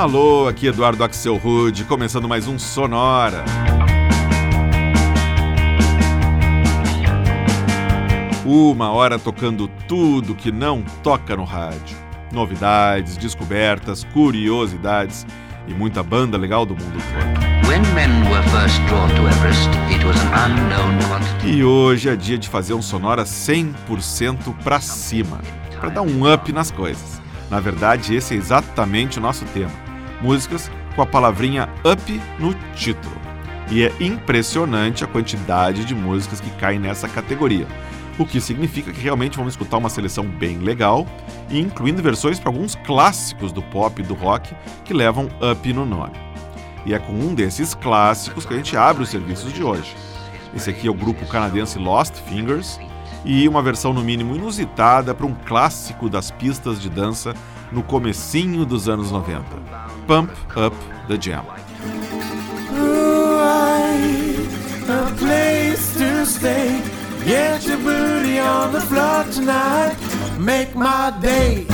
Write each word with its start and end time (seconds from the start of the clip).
Alô, 0.00 0.48
aqui 0.48 0.66
Eduardo 0.66 1.04
Axel 1.04 1.36
Rude, 1.36 1.84
começando 1.84 2.26
mais 2.26 2.48
um 2.48 2.58
Sonora. 2.58 3.44
Uma 8.46 8.90
hora 8.92 9.18
tocando 9.18 9.68
tudo 9.86 10.34
que 10.34 10.50
não 10.50 10.82
toca 11.02 11.36
no 11.36 11.44
rádio. 11.44 11.98
Novidades, 12.32 13.18
descobertas, 13.18 14.02
curiosidades 14.04 15.26
e 15.68 15.74
muita 15.74 16.02
banda 16.02 16.38
legal 16.38 16.64
do 16.64 16.74
mundo 16.74 16.98
todo. 16.98 17.66
E 21.44 21.62
hoje 21.62 22.08
é 22.08 22.16
dia 22.16 22.38
de 22.38 22.48
fazer 22.48 22.72
um 22.72 22.80
sonora 22.80 23.24
100% 23.24 23.74
pra 24.64 24.80
cima, 24.80 25.42
para 25.78 25.90
dar 25.90 26.00
um 26.00 26.32
up 26.32 26.50
nas 26.54 26.70
coisas. 26.70 27.20
Na 27.50 27.60
verdade, 27.60 28.14
esse 28.14 28.32
é 28.32 28.38
exatamente 28.38 29.18
o 29.18 29.20
nosso 29.20 29.44
tema. 29.44 29.89
Músicas 30.20 30.70
com 30.94 31.02
a 31.02 31.06
palavrinha 31.06 31.68
up 31.84 32.20
no 32.38 32.54
título. 32.74 33.14
E 33.70 33.84
é 33.84 33.92
impressionante 34.00 35.04
a 35.04 35.06
quantidade 35.06 35.84
de 35.84 35.94
músicas 35.94 36.40
que 36.40 36.50
caem 36.50 36.78
nessa 36.78 37.08
categoria 37.08 37.66
o 38.20 38.26
que 38.26 38.38
significa 38.38 38.92
que 38.92 39.00
realmente 39.00 39.38
vamos 39.38 39.54
escutar 39.54 39.78
uma 39.78 39.88
seleção 39.88 40.26
bem 40.26 40.58
legal, 40.58 41.06
incluindo 41.50 42.02
versões 42.02 42.38
para 42.38 42.50
alguns 42.50 42.74
clássicos 42.74 43.50
do 43.50 43.62
pop 43.62 44.00
e 44.00 44.04
do 44.04 44.12
rock 44.12 44.54
que 44.84 44.92
levam 44.92 45.28
up 45.40 45.72
no 45.72 45.86
nome. 45.86 46.12
E 46.84 46.92
é 46.92 46.98
com 46.98 47.12
um 47.12 47.34
desses 47.34 47.74
clássicos 47.74 48.44
que 48.44 48.52
a 48.52 48.56
gente 48.56 48.76
abre 48.76 49.02
os 49.02 49.08
serviços 49.08 49.52
de 49.52 49.62
hoje. 49.62 49.96
Esse 50.54 50.68
aqui 50.68 50.86
é 50.86 50.90
o 50.90 50.94
grupo 50.94 51.26
canadense 51.26 51.78
Lost 51.78 52.14
Fingers 52.28 52.78
e 53.24 53.48
uma 53.48 53.62
versão 53.62 53.92
no 53.92 54.02
mínimo 54.02 54.34
inusitada 54.34 55.14
para 55.14 55.26
um 55.26 55.34
clássico 55.34 56.08
das 56.08 56.30
pistas 56.30 56.80
de 56.80 56.90
dança 56.90 57.34
no 57.72 57.82
comecinho 57.82 58.64
dos 58.64 58.88
anos 58.88 59.10
90. 59.10 59.44
Pump 60.06 60.30
Up 60.56 60.74
the 61.08 61.16
Jam. 61.16 61.44
Get 67.24 67.64
your 67.66 67.76
booty 67.76 68.38
on 68.38 68.72
the 68.72 68.80
floor 68.80 69.24
tonight. 69.30 69.94
Make 70.38 70.74
my 70.74 71.16
day. 71.20 71.66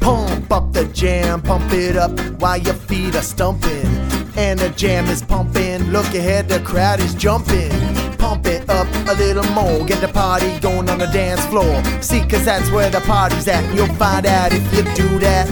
Pump 0.00 0.52
up 0.52 0.72
the 0.72 0.88
jam, 0.94 1.42
pump 1.42 1.72
it 1.72 1.96
up 1.96 2.18
while 2.40 2.56
your 2.56 2.74
feet 2.74 3.14
are 3.16 3.20
stumping. 3.20 3.86
And 4.36 4.58
the 4.58 4.70
jam 4.70 5.06
is 5.06 5.22
pumping. 5.22 5.90
Look 5.90 6.06
ahead, 6.14 6.48
the 6.48 6.60
crowd 6.60 7.00
is 7.00 7.14
jumping. 7.14 7.95
Pump 8.26 8.46
it 8.46 8.68
up 8.68 8.88
a 9.08 9.14
little 9.14 9.46
more. 9.52 9.84
Get 9.86 10.00
the 10.00 10.08
party 10.08 10.58
going 10.58 10.90
on 10.90 10.98
the 10.98 11.06
dance 11.06 11.44
floor. 11.46 11.82
See, 12.02 12.22
cause 12.26 12.44
that's 12.44 12.68
where 12.70 12.90
the 12.90 13.00
party's 13.02 13.46
at. 13.46 13.62
You'll 13.72 13.94
find 13.94 14.26
out 14.26 14.52
if 14.52 14.64
you 14.74 14.82
do 14.94 15.18
that. 15.20 15.48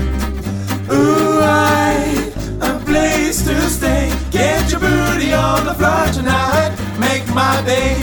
Ooh, 0.90 1.40
I 1.40 2.24
place 2.84 3.44
to 3.44 3.60
stay. 3.68 4.12
Get 4.30 4.72
your 4.72 4.80
booty 4.80 5.32
on 5.32 5.64
the 5.64 5.74
floor 5.74 6.06
tonight. 6.12 6.70
Make 6.98 7.26
my 7.32 7.62
day. 7.64 7.96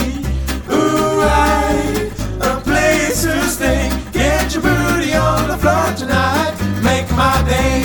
Ooh, 0.72 1.22
I, 1.22 2.10
a 2.42 2.62
place 2.62 3.24
to 3.24 3.42
stay. 3.50 3.90
Get 4.14 4.54
your 4.54 4.64
booty 4.64 5.14
on 5.16 5.48
the 5.50 5.58
floor 5.58 5.88
tonight. 5.98 6.56
Make 6.82 7.10
my 7.12 7.44
day. 7.48 7.84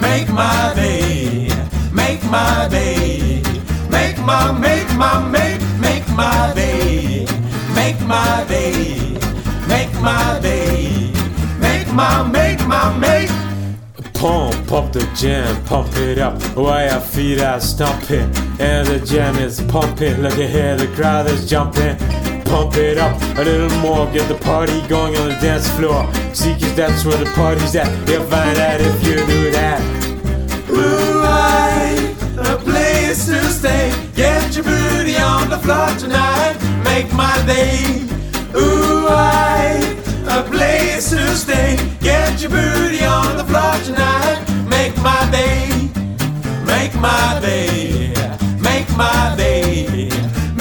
Make 0.00 0.28
my 0.30 0.72
day. 0.74 1.48
Make 1.92 2.22
my 2.24 2.68
day. 2.68 3.42
Make 3.90 4.18
my, 4.18 4.52
make 4.52 4.88
my, 4.96 5.28
make 5.28 5.73
my 6.14 6.52
day. 6.54 7.26
Make 7.74 8.00
my 8.02 8.44
day. 8.48 9.18
Make 9.68 9.92
my 10.00 10.38
day. 10.40 11.10
Make 11.60 11.88
my, 11.92 12.22
make 12.22 12.66
my, 12.66 12.96
make 12.98 13.30
pump 14.24 14.72
up 14.72 14.90
the 14.90 15.06
jam, 15.14 15.62
pump 15.66 15.94
it 15.96 16.18
up 16.18 16.40
while 16.56 16.82
your 16.88 17.00
feet 17.00 17.42
are 17.42 17.60
stomping. 17.60 18.32
And 18.58 18.86
the 18.86 18.98
jam 19.04 19.36
is 19.36 19.60
pumping, 19.68 20.22
look 20.22 20.38
ahead, 20.38 20.78
the 20.78 20.86
crowd 20.96 21.26
is 21.26 21.46
jumping. 21.46 21.98
Pump 22.44 22.74
it 22.76 22.96
up 22.96 23.20
a 23.36 23.44
little 23.44 23.76
more, 23.80 24.10
get 24.12 24.26
the 24.28 24.36
party 24.36 24.80
going 24.88 25.14
on 25.16 25.28
the 25.28 25.34
dance 25.42 25.68
floor. 25.76 26.10
See, 26.32 26.54
cause 26.54 26.74
that's 26.74 27.04
where 27.04 27.18
the 27.22 27.30
party's 27.32 27.76
at. 27.76 27.90
You'll 28.08 28.24
find 28.24 28.56
out 28.58 28.80
if 28.80 29.06
you 29.06 29.16
do 29.26 29.50
that. 29.50 29.80
Ooh, 30.70 31.13
stay. 33.64 33.90
Get 34.14 34.54
your 34.54 34.64
booty 34.64 35.16
on 35.16 35.48
the 35.48 35.58
floor 35.64 35.88
tonight. 36.02 36.56
Make 36.84 37.10
my 37.14 37.36
day. 37.46 38.04
Ooh, 38.54 39.06
I, 39.08 39.80
a 40.36 40.42
place 40.42 41.08
to 41.10 41.22
stay. 41.34 41.70
Get 42.00 42.42
your 42.42 42.50
booty 42.50 43.04
on 43.04 43.38
the 43.40 43.46
floor 43.50 43.74
tonight. 43.88 44.38
Make 44.76 44.96
my 45.08 45.22
day, 45.38 45.58
make 46.72 46.94
my 47.08 47.40
day, 47.40 48.12
make 48.68 48.88
my 49.02 49.34
day, 49.36 50.10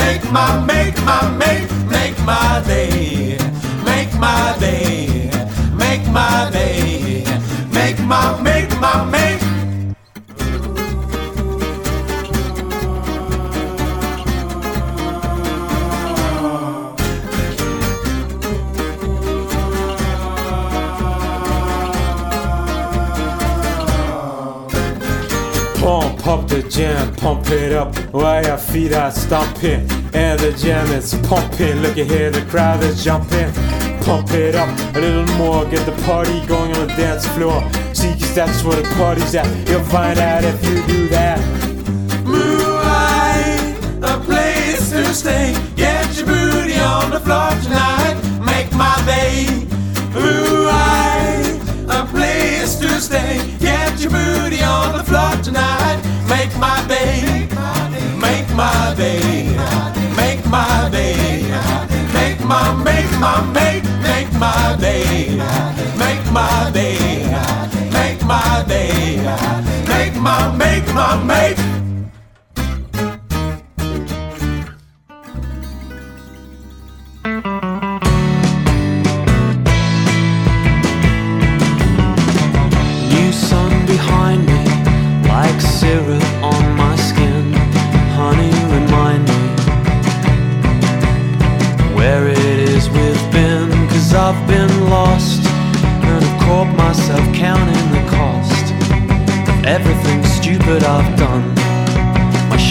make 0.02 0.24
my, 0.38 0.50
make 0.74 0.98
my, 1.10 1.22
make, 1.44 1.68
make 1.96 2.18
my 2.32 2.64
day, 2.66 3.38
make 3.90 4.12
my 4.26 4.56
day, 4.60 5.30
make 5.84 6.06
my 6.20 6.50
day, 6.52 7.26
make 7.78 8.00
my, 8.12 8.42
make 8.42 8.72
my, 8.80 9.04
make. 9.12 9.33
Pump 26.34 26.50
the 26.50 26.64
jam, 26.64 27.14
pump 27.14 27.48
it 27.52 27.74
up 27.74 27.96
while 28.12 28.44
your 28.44 28.58
feet 28.58 28.92
are 28.92 29.12
stomping. 29.12 29.88
And 30.16 30.40
the 30.40 30.52
jam 30.58 30.92
is 30.92 31.14
pumping. 31.28 31.76
Look 31.84 32.00
at 32.00 32.08
here, 32.08 32.32
the 32.32 32.42
crowd 32.50 32.82
is 32.82 33.04
jumping. 33.04 33.54
Pump 34.02 34.32
it 34.32 34.56
up 34.56 34.68
a 34.96 35.00
little 35.00 35.32
more, 35.36 35.64
get 35.66 35.86
the 35.86 35.92
party 36.08 36.44
going 36.48 36.76
on 36.76 36.88
the 36.88 36.94
dance 36.96 37.28
floor. 37.36 37.62
See, 37.94 38.14
cause 38.14 38.34
that's 38.34 38.64
where 38.64 38.82
the 38.82 38.90
party's 38.96 39.36
at. 39.36 39.46
You'll 39.70 39.84
find 39.84 40.18
out 40.18 40.44
if 40.44 40.66
you 40.66 40.82
do 40.88 41.08
that. 41.10 41.38
Moonlight, 42.26 43.78
a 44.02 44.20
place 44.26 44.90
to 44.90 45.14
stay. 45.14 45.54
Get 45.76 46.18
your 46.18 46.26
booty 46.26 46.80
on 46.80 47.12
the 47.12 47.20
floor 47.20 47.52
tonight. 47.62 48.18
Make 48.44 48.74
my 48.74 49.00
day. 49.06 49.63
My, 62.46 62.74
make 62.84 63.12
my, 63.20 63.42
make, 63.54 63.84
make 64.02 64.32
my 64.34 64.78
day, 64.80 65.38
make 65.98 66.32
my 66.32 66.72
day, 66.74 66.98
make 67.92 68.24
my 68.26 68.64
day, 68.68 69.18
make 69.88 70.16
my, 70.16 70.56
make 70.58 70.94
my, 70.94 71.24
make. 71.24 71.73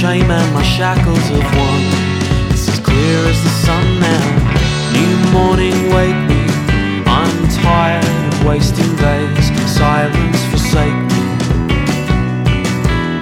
Shackles 0.03 1.31
of 1.31 1.45
one. 1.55 1.85
It's 2.51 2.69
as 2.69 2.81
clear 2.81 3.19
as 3.31 3.41
the 3.41 3.55
sun 3.67 4.01
now. 4.01 4.27
New 4.99 5.15
morning, 5.31 5.77
wake 5.95 6.23
me. 6.29 6.43
I'm 7.07 7.49
tired 7.63 8.05
of 8.05 8.45
wasting 8.45 8.97
days. 8.97 9.47
Silence 9.71 10.43
forsake 10.51 11.01
me. 11.13 11.23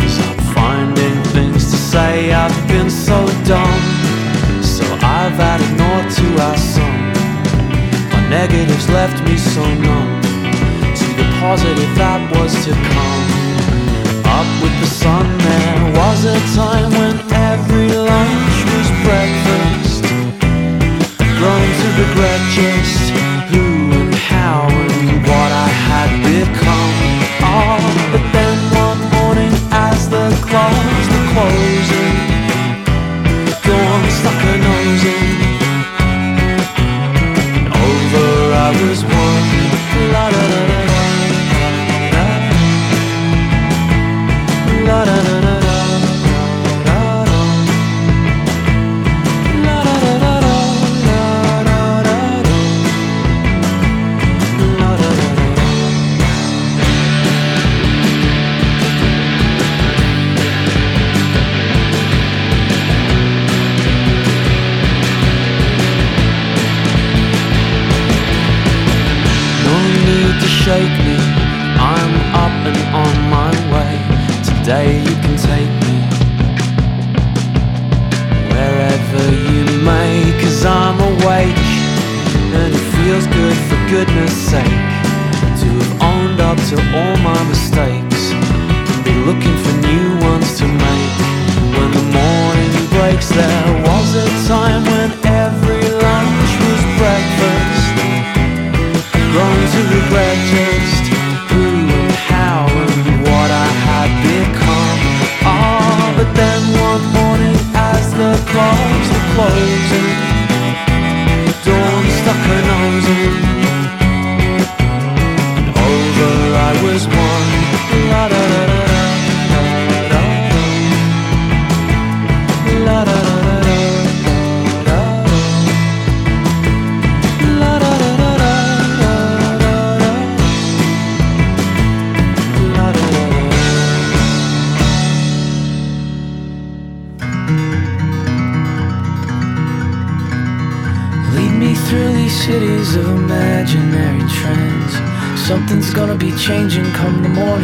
So 0.09 0.23
I'm 0.33 0.41
finding 0.57 1.23
things 1.37 1.71
to 1.71 1.77
say. 1.77 2.33
I've 2.33 2.57
been 2.67 2.89
so 2.89 3.27
dumb. 3.45 3.81
So 4.63 4.85
I've 5.19 5.39
added 5.39 5.73
more 5.83 6.05
to 6.19 6.27
our 6.47 6.57
song. 6.57 7.01
My 8.11 8.27
negatives 8.31 8.89
left 8.89 9.23
me 9.29 9.37
so 9.37 9.63
numb. 9.85 10.23
To 11.01 11.07
the 11.19 11.27
positive 11.41 11.95
that 11.97 12.21
was 12.35 12.55
to 12.65 12.73
come 12.73 13.50
up 14.41 14.63
with 14.63 14.77
the 14.81 14.87
sun. 14.87 15.27
There 15.39 15.85
was 16.01 16.21
a 16.25 16.39
time 16.57 16.91
when 17.01 17.17
every 17.53 17.89
lunch 18.11 18.57
was 18.73 18.89
breakfast. 19.05 20.03
Growing 21.39 21.73
to 21.81 21.89
regret 22.03 22.41
just 22.57 23.05
who 23.51 23.65
and 24.01 24.15
how 24.33 24.61
and 24.71 25.21
what 25.29 25.51
I 25.67 25.71
had 25.89 26.11
become. 26.31 26.97
All 27.53 27.80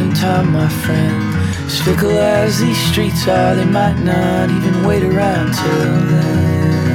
morning 0.06 0.20
time, 0.20 0.52
my 0.52 0.68
friend. 0.68 1.34
As 1.66 1.80
fickle 1.80 2.18
as 2.18 2.60
these 2.60 2.78
streets 2.90 3.26
are, 3.28 3.54
they 3.54 3.64
might 3.64 3.98
not 3.98 4.50
even 4.50 4.84
wait 4.86 5.02
around 5.02 5.52
till 5.54 6.06
then. 6.10 6.86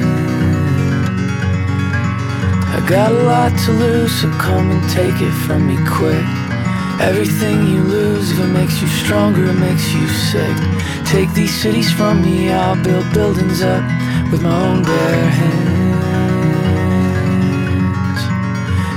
I 2.75 2.85
got 2.87 3.11
a 3.11 3.23
lot 3.23 3.57
to 3.65 3.71
lose, 3.71 4.21
so 4.21 4.29
come 4.37 4.71
and 4.71 4.89
take 4.89 5.21
it 5.21 5.33
from 5.45 5.67
me 5.67 5.77
quick. 5.87 6.25
Everything 7.01 7.67
you 7.67 7.81
lose, 7.81 8.31
if 8.31 8.39
it 8.39 8.47
makes 8.47 8.81
you 8.81 8.87
stronger, 8.87 9.45
it 9.45 9.59
makes 9.59 9.91
you 9.93 10.07
sick. 10.07 10.57
Take 11.05 11.33
these 11.33 11.53
cities 11.53 11.91
from 11.91 12.21
me, 12.21 12.51
I'll 12.51 12.81
build 12.83 13.11
buildings 13.13 13.61
up 13.61 13.83
with 14.31 14.41
my 14.43 14.55
own 14.67 14.83
bare 14.83 15.29
hands. 15.29 15.91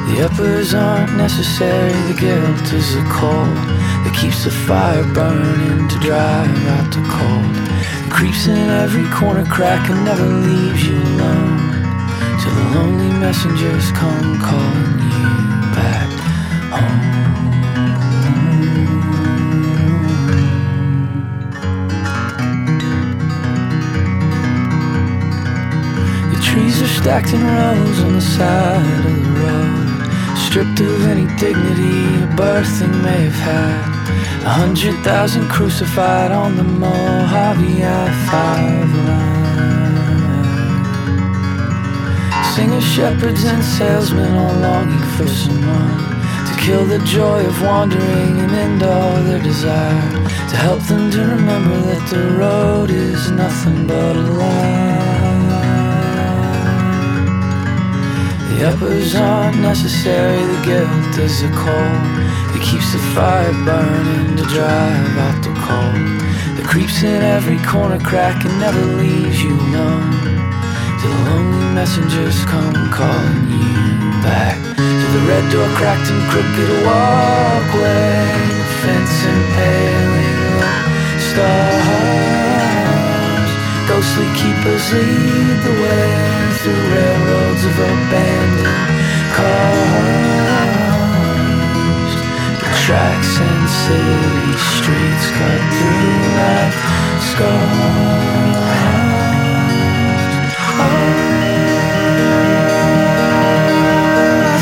The 0.08 0.25
uppers 0.26 0.75
aren't 0.75 1.16
necessary, 1.16 1.93
the 2.12 2.20
guilt 2.20 2.72
is 2.72 2.94
a 2.94 3.02
that 3.02 3.74
keeps 4.14 4.44
the 4.44 4.50
fire 4.50 5.02
burning 5.12 5.88
to 5.88 5.99
drive 5.99 6.66
out 6.69 6.88
the 6.93 7.02
cold. 7.11 8.12
Creeps 8.12 8.46
in 8.46 8.70
every 8.70 9.08
corner 9.11 9.44
crack 9.44 9.90
and 9.90 10.05
never 10.05 10.25
leaves 10.25 10.87
you 10.87 10.96
alone. 10.96 11.58
Till 12.40 12.55
the 12.55 12.66
lonely 12.75 13.19
messengers 13.19 13.90
come 13.93 14.38
calling 14.38 14.99
you 15.11 15.31
back 15.75 16.11
home. 16.70 17.14
The 26.32 26.40
trees 26.40 26.82
are 26.82 26.94
stacked 27.00 27.32
in 27.32 27.43
rows 27.43 28.00
on 28.00 28.12
the 28.14 28.20
side 28.20 29.06
of 29.06 29.14
the 29.25 29.31
road, 29.43 30.38
stripped 30.38 30.81
of 30.81 31.06
any 31.06 31.26
dignity 31.37 32.22
a 32.22 32.28
birthing 32.37 33.02
may 33.02 33.25
have 33.25 33.34
had. 33.34 33.94
A 34.44 34.50
hundred 34.50 34.96
thousand 35.02 35.49
crucified 35.49 36.32
on 36.32 36.56
the 36.56 36.64
Mojave 36.64 37.82
I-5 37.82 38.94
line. 39.06 39.44
Singers, 42.55 42.84
shepherds, 42.84 43.44
and 43.44 43.64
salesmen 43.64 44.32
all 44.34 44.55
longing 44.61 45.06
for 45.16 45.26
someone 45.26 45.99
to 46.46 46.55
kill 46.61 46.84
the 46.87 46.99
joy 47.05 47.44
of 47.46 47.62
wandering 47.62 48.38
and 48.38 48.52
end 48.52 48.82
all 48.82 49.22
their 49.22 49.43
desire. 49.43 50.11
To 50.50 50.56
help 50.56 50.82
them 50.82 51.11
to 51.11 51.20
remember 51.20 51.76
that 51.90 52.08
the 52.11 52.31
road 52.38 52.90
is 52.90 53.31
nothing 53.31 53.87
but 53.87 54.14
a 54.16 54.21
lie. 54.21 54.94
The 58.50 58.68
uppers 58.68 59.14
aren't 59.16 59.59
necessary, 59.59 60.44
the 60.44 60.62
guilt 60.64 61.18
is 61.18 61.42
a 61.42 61.49
that 61.49 62.24
keeps 62.64 62.92
the 62.92 62.99
fire 63.12 63.52
burning 63.68 64.37
to 64.37 64.44
drive 64.49 65.18
out 65.21 65.37
the 65.44 65.52
cold. 65.61 66.00
That 66.56 66.64
creeps 66.64 67.02
in 67.04 67.21
every 67.21 67.61
corner 67.61 68.00
crack 68.00 68.40
and 68.44 68.56
never 68.59 68.80
leaves 68.97 69.37
you 69.44 69.52
alone. 69.52 70.16
Till 70.97 71.12
the 71.12 71.23
lonely 71.28 71.68
messengers 71.76 72.40
come 72.49 72.73
calling 72.88 73.52
you 73.52 73.68
back. 74.25 74.56
To 74.80 75.06
the 75.12 75.23
red 75.28 75.44
door 75.52 75.68
cracked 75.76 76.09
and 76.09 76.25
crooked 76.33 76.71
walkway, 76.88 78.33
fence 78.80 79.12
impaling 79.28 80.64
stars. 81.21 82.25
Ghostly 83.85 84.28
keepers 84.40 84.85
lead 84.88 85.56
the 85.68 85.75
way 85.85 86.09
through 86.64 86.80
railroads 86.97 87.62
of 87.68 87.76
abandoned 87.76 88.88
cars. 89.37 90.84
Tracks 92.85 93.41
and 93.41 93.67
city 93.67 94.53
streets 94.76 95.26
cut 95.31 95.62
through 95.73 96.21
life 96.37 96.76
scars. 97.33 98.61
Oh, 100.76 101.09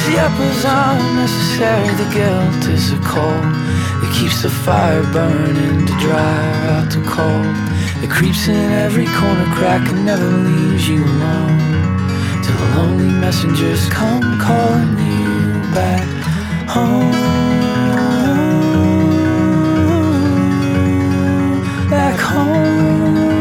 the 0.07 0.15
uppers 0.21 0.65
aren't 0.65 1.03
necessary, 1.17 1.91
the 1.97 2.07
guilt 2.15 2.65
is 2.69 2.93
a 2.93 3.01
coal 3.01 3.43
that 4.01 4.13
keeps 4.17 4.43
the 4.43 4.51
fire 4.51 5.03
burning 5.13 5.85
to 5.85 5.93
drive 5.99 6.65
out 6.71 6.91
the 6.93 7.03
cold. 7.03 7.57
It 8.05 8.09
creeps 8.09 8.47
in 8.47 8.71
every 8.71 9.07
corner 9.07 9.47
crack 9.53 9.89
and 9.91 10.07
never 10.07 10.29
leaves 10.29 10.89
you 10.89 11.05
alone. 11.05 11.59
Till 12.45 12.57
the 12.57 12.77
lonely 12.77 13.11
messengers 13.19 13.89
come 13.89 14.39
calling 14.39 14.97
you 14.97 15.61
back 15.75 16.22
home. 16.75 17.11
Back 21.91 22.19
home. 22.19 23.32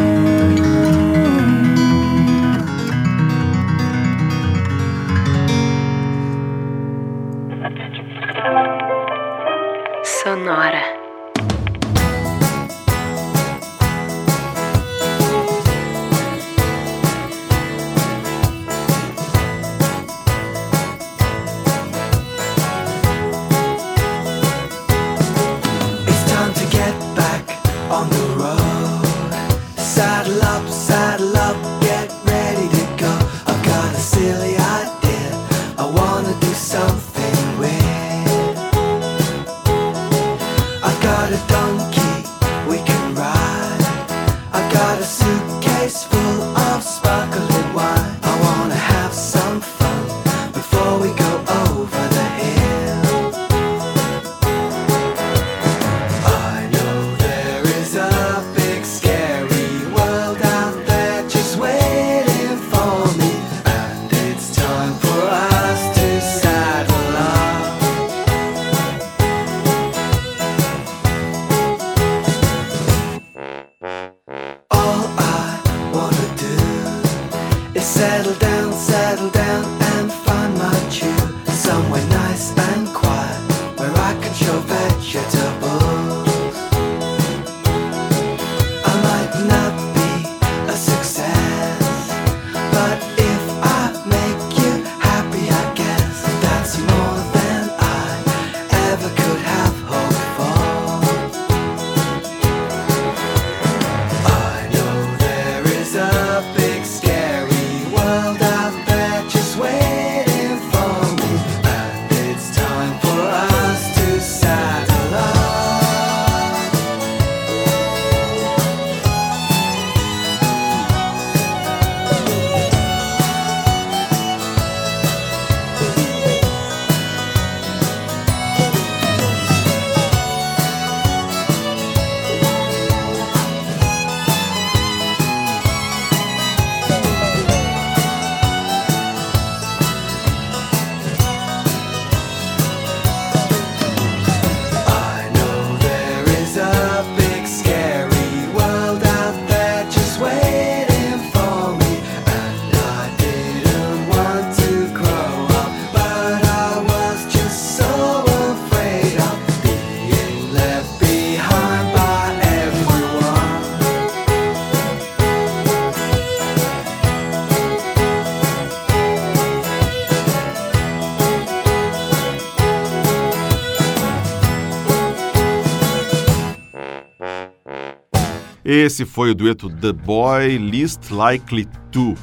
Esse 178.74 179.04
foi 179.04 179.32
o 179.32 179.36
dueto 179.36 179.70
The 179.70 179.92
Boy 179.92 180.58
Least 180.58 181.12
Likely 181.12 181.68
To 181.92 182.16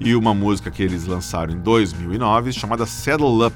e 0.00 0.16
uma 0.16 0.34
música 0.34 0.68
que 0.68 0.82
eles 0.82 1.06
lançaram 1.06 1.52
em 1.52 1.58
2009 1.60 2.52
chamada 2.52 2.84
Saddle 2.84 3.46
Up, 3.46 3.54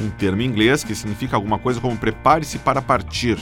um 0.00 0.08
termo 0.08 0.40
em 0.40 0.46
inglês 0.46 0.82
que 0.82 0.94
significa 0.94 1.36
alguma 1.36 1.58
coisa 1.58 1.78
como 1.78 1.94
prepare-se 1.94 2.58
para 2.58 2.80
partir, 2.80 3.36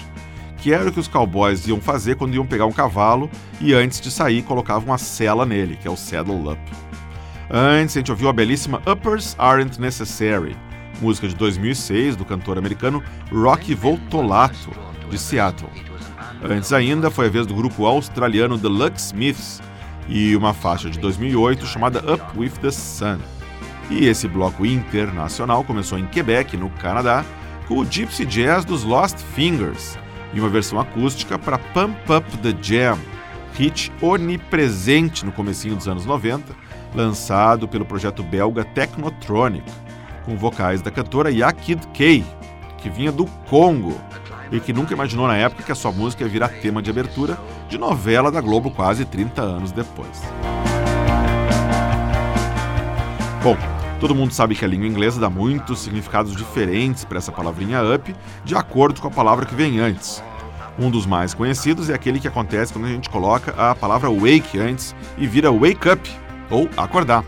que 0.56 0.72
era 0.72 0.88
o 0.88 0.92
que 0.92 0.98
os 0.98 1.06
cowboys 1.06 1.68
iam 1.68 1.80
fazer 1.80 2.16
quando 2.16 2.34
iam 2.34 2.44
pegar 2.44 2.66
um 2.66 2.72
cavalo 2.72 3.30
e 3.60 3.72
antes 3.72 4.00
de 4.00 4.10
sair 4.10 4.42
colocavam 4.42 4.88
uma 4.88 4.98
sela 4.98 5.46
nele, 5.46 5.76
que 5.76 5.86
é 5.86 5.90
o 5.92 5.96
Saddle 5.96 6.50
Up. 6.50 6.60
Antes 7.48 7.96
a 7.96 8.00
gente 8.00 8.10
ouviu 8.10 8.28
a 8.28 8.32
belíssima 8.32 8.82
Uppers 8.90 9.36
Aren't 9.38 9.80
Necessary, 9.80 10.56
música 11.00 11.28
de 11.28 11.36
2006 11.36 12.16
do 12.16 12.24
cantor 12.24 12.58
americano 12.58 13.00
Rocky 13.30 13.72
Voltolato, 13.72 14.72
de 15.08 15.16
Seattle. 15.16 15.70
Antes 16.42 16.72
ainda, 16.72 17.10
foi 17.10 17.26
a 17.26 17.30
vez 17.30 17.46
do 17.46 17.54
grupo 17.54 17.86
australiano 17.86 18.58
The 18.58 18.68
Lucksmiths 18.68 19.60
e 20.08 20.36
uma 20.36 20.52
faixa 20.52 20.90
de 20.90 20.98
2008 20.98 21.66
chamada 21.66 21.98
Up 22.12 22.22
With 22.38 22.50
The 22.60 22.70
Sun. 22.70 23.18
E 23.90 24.06
esse 24.06 24.28
bloco 24.28 24.66
internacional 24.66 25.64
começou 25.64 25.98
em 25.98 26.06
Quebec, 26.06 26.56
no 26.56 26.70
Canadá, 26.70 27.24
com 27.66 27.78
o 27.78 27.84
Gypsy 27.84 28.24
Jazz 28.24 28.64
dos 28.64 28.84
Lost 28.84 29.18
Fingers 29.34 29.98
e 30.32 30.40
uma 30.40 30.48
versão 30.48 30.78
acústica 30.78 31.38
para 31.38 31.58
Pump 31.58 31.96
Up 32.12 32.38
The 32.38 32.54
Jam, 32.60 32.98
hit 33.54 33.92
onipresente 34.02 35.24
no 35.24 35.32
comecinho 35.32 35.76
dos 35.76 35.88
anos 35.88 36.04
90, 36.04 36.54
lançado 36.94 37.66
pelo 37.66 37.84
projeto 37.84 38.22
belga 38.22 38.64
Technotronic, 38.64 39.64
com 40.24 40.36
vocais 40.36 40.82
da 40.82 40.90
cantora 40.90 41.30
Yakid 41.30 41.86
Kay, 41.94 42.24
que 42.78 42.90
vinha 42.90 43.10
do 43.10 43.26
Congo 43.48 43.98
e 44.50 44.60
que 44.60 44.72
nunca 44.72 44.92
imaginou 44.92 45.26
na 45.26 45.36
época 45.36 45.62
que 45.62 45.72
a 45.72 45.74
sua 45.74 45.92
música 45.92 46.24
ia 46.24 46.28
virar 46.28 46.48
tema 46.48 46.82
de 46.82 46.90
abertura 46.90 47.38
de 47.68 47.78
novela 47.78 48.30
da 48.30 48.40
Globo 48.40 48.70
quase 48.70 49.04
30 49.04 49.42
anos 49.42 49.72
depois. 49.72 50.22
Bom, 53.42 53.56
todo 54.00 54.14
mundo 54.14 54.32
sabe 54.32 54.54
que 54.54 54.64
a 54.64 54.68
língua 54.68 54.86
inglesa 54.86 55.20
dá 55.20 55.30
muitos 55.30 55.80
significados 55.80 56.34
diferentes 56.34 57.04
para 57.04 57.18
essa 57.18 57.30
palavrinha 57.30 57.80
up, 57.94 58.14
de 58.44 58.54
acordo 58.54 59.00
com 59.00 59.08
a 59.08 59.10
palavra 59.10 59.46
que 59.46 59.54
vem 59.54 59.78
antes. 59.78 60.22
Um 60.78 60.90
dos 60.90 61.06
mais 61.06 61.32
conhecidos 61.32 61.88
é 61.88 61.94
aquele 61.94 62.20
que 62.20 62.28
acontece 62.28 62.72
quando 62.72 62.84
a 62.84 62.90
gente 62.90 63.08
coloca 63.08 63.54
a 63.56 63.74
palavra 63.74 64.10
wake 64.10 64.58
antes 64.58 64.94
e 65.16 65.26
vira 65.26 65.50
wake 65.50 65.88
up, 65.88 66.10
ou 66.50 66.68
acordar. 66.76 67.24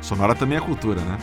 Sonora 0.00 0.34
também 0.34 0.58
é 0.58 0.60
cultura, 0.60 1.00
né? 1.00 1.18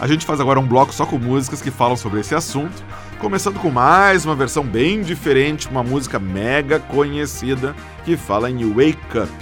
A 0.00 0.06
gente 0.06 0.26
faz 0.26 0.40
agora 0.40 0.60
um 0.60 0.66
bloco 0.66 0.92
só 0.92 1.06
com 1.06 1.18
músicas 1.18 1.62
que 1.62 1.70
falam 1.70 1.96
sobre 1.96 2.20
esse 2.20 2.34
assunto, 2.34 2.84
começando 3.22 3.60
com 3.60 3.70
mais 3.70 4.24
uma 4.26 4.34
versão 4.34 4.64
bem 4.64 5.00
diferente, 5.00 5.68
uma 5.68 5.84
música 5.84 6.18
mega 6.18 6.80
conhecida 6.80 7.72
que 8.04 8.16
fala 8.16 8.50
em 8.50 8.68
Wake 8.68 8.98
Up. 9.16 9.32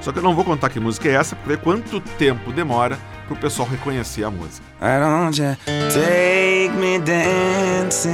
Só 0.00 0.10
que 0.10 0.18
eu 0.18 0.22
não 0.22 0.34
vou 0.34 0.44
contar 0.44 0.68
que 0.68 0.80
música 0.80 1.08
é 1.08 1.12
essa, 1.12 1.36
porque 1.36 1.56
quanto 1.56 2.00
tempo 2.00 2.50
demora 2.50 2.98
pro 3.28 3.36
pessoal 3.36 3.68
reconhecer 3.68 4.24
a 4.24 4.30
música. 4.32 4.66
Why 4.80 4.98
don't 4.98 5.40
you 5.40 5.56
take 5.92 6.72
me 6.76 6.98
dancing? 6.98 8.10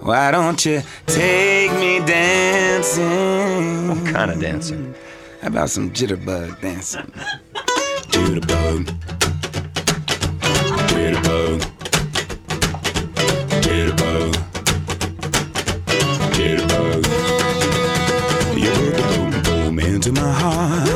Why 0.00 0.30
don't 0.32 0.66
you 0.66 0.82
take 1.04 1.74
me 1.78 2.00
dancing? 2.00 3.88
What 3.88 4.04
kind 4.10 4.30
of 4.30 4.40
dancing? 4.40 4.94
How 5.42 5.48
about 5.48 5.68
some 5.68 5.90
jitterbug 5.90 6.58
dancing? 6.62 7.12
Jitterbug. 8.08 8.86
Jitterbug. 10.88 11.79
Jitterbug. 13.62 14.32
Jitterbug. 16.36 17.00
You 18.58 18.72
put 18.72 18.96
the 18.96 19.40
boom 19.42 19.42
boom 19.42 19.78
into 19.78 20.12
my 20.12 20.32
heart. 20.32 20.88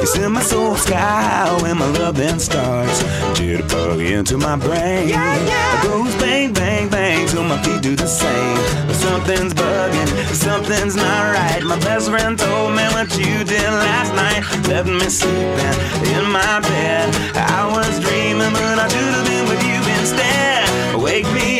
You 0.00 0.06
send 0.06 0.32
my 0.34 0.42
soul 0.42 0.76
sky 0.76 1.58
when 1.62 1.78
my 1.78 1.86
love 1.98 2.16
then 2.16 2.38
starts. 2.38 3.02
Jitterbug 3.38 4.00
into 4.18 4.38
my 4.38 4.56
brain. 4.56 5.10
It 5.10 5.82
goes 5.82 6.14
bang, 6.16 6.52
bang, 6.52 6.88
bang 6.88 7.26
till 7.28 7.44
my 7.44 7.60
feet 7.62 7.82
do 7.82 7.96
the 7.96 8.06
same. 8.06 8.56
But 8.86 8.96
something's 8.96 9.54
bugging, 9.54 10.08
something's 10.34 10.96
not 10.96 11.32
right. 11.34 11.62
My 11.62 11.78
best 11.80 12.08
friend 12.10 12.38
told 12.38 12.72
me 12.72 12.84
what 12.94 13.10
you 13.18 13.44
did 13.44 13.70
last 13.86 14.14
night. 14.14 14.42
Left 14.68 14.88
me 14.88 15.08
sleeping 15.08 15.76
in 16.14 16.24
my 16.30 16.60
bed. 16.60 17.14
I 17.36 17.68
was 17.70 18.00
dreaming, 18.00 18.52
but 18.52 18.78
I 18.78 18.88
should 18.88 19.14
have 19.16 19.26
been 19.26 19.46
with 19.48 19.62
you 19.64 19.80
instead. 19.98 21.02
Wake 21.02 21.26
me 21.32 21.46
up 21.52 21.55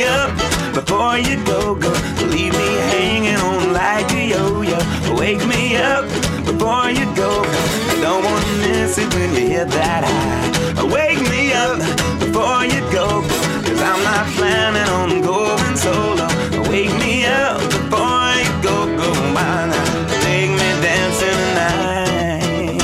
before 0.76 1.16
you 1.16 1.42
go, 1.46 1.74
go. 1.74 1.90
Leave 2.28 2.52
me 2.52 2.68
hanging 2.92 3.36
on 3.36 3.72
like 3.72 4.12
a 4.12 4.28
yo-yo. 4.28 4.78
Wake 5.16 5.42
me 5.46 5.74
up 5.76 6.04
before 6.44 6.90
you 6.90 7.06
go, 7.16 7.42
go. 7.42 7.62
I 7.88 7.96
don't 8.02 8.22
wanna 8.22 8.58
miss 8.60 8.98
it 8.98 9.08
when 9.14 9.34
you 9.34 9.48
hit 9.48 9.68
that 9.70 10.04
high. 10.04 10.84
Wake 10.84 11.22
me 11.32 11.54
up 11.54 11.78
before 12.20 12.64
you 12.66 12.80
go, 12.92 13.22
go. 13.22 13.38
Cause 13.64 13.80
I'm 13.80 14.02
not 14.04 14.26
planning 14.36 14.88
on 14.98 15.22
going 15.22 15.76
solo. 15.76 16.28
Wake 16.68 16.94
me 17.00 17.24
up 17.24 17.58
before 17.72 18.34
you 18.44 18.52
go, 18.60 18.76
go. 19.00 19.08
Why 19.32 19.66
not 19.72 19.88
take 20.24 20.50
me 20.60 20.68
dancing 20.84 21.40
tonight? 21.46 22.76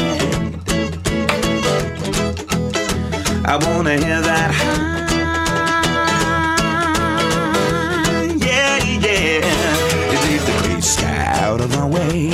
I 3.44 3.56
wanna 3.66 3.94
hear 3.98 4.22
that 4.22 4.50
high. 4.50 4.91
My 11.72 11.86
way. 11.86 12.30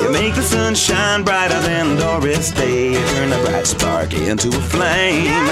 You 0.00 0.10
make 0.10 0.34
the 0.34 0.42
sun 0.42 0.74
shine 0.74 1.22
brighter 1.22 1.60
than 1.60 1.96
Doris 1.96 2.50
Day. 2.52 2.94
Turn 3.14 3.32
a 3.32 3.38
bright 3.44 3.66
spark 3.66 4.14
into 4.14 4.48
a 4.48 4.62
flame. 4.72 5.46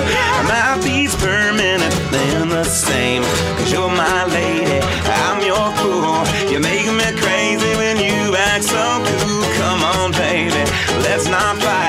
My 0.52 0.80
beats 0.82 1.14
per 1.16 1.52
minute, 1.52 1.94
then 2.10 2.48
the 2.48 2.64
same. 2.64 3.22
Cause 3.56 3.72
you're 3.72 3.88
my 3.88 4.24
lady, 4.26 4.80
I'm 5.22 5.38
your 5.42 5.68
fool. 5.78 6.22
You 6.52 6.60
make 6.60 6.86
me 6.86 7.08
crazy 7.20 7.72
when 7.80 7.96
you 7.98 8.36
act 8.36 8.64
so 8.64 8.84
cool. 9.08 9.42
Come 9.60 9.82
on, 9.82 10.12
baby, 10.12 10.62
let's 11.04 11.26
not 11.28 11.56
fight. 11.58 11.87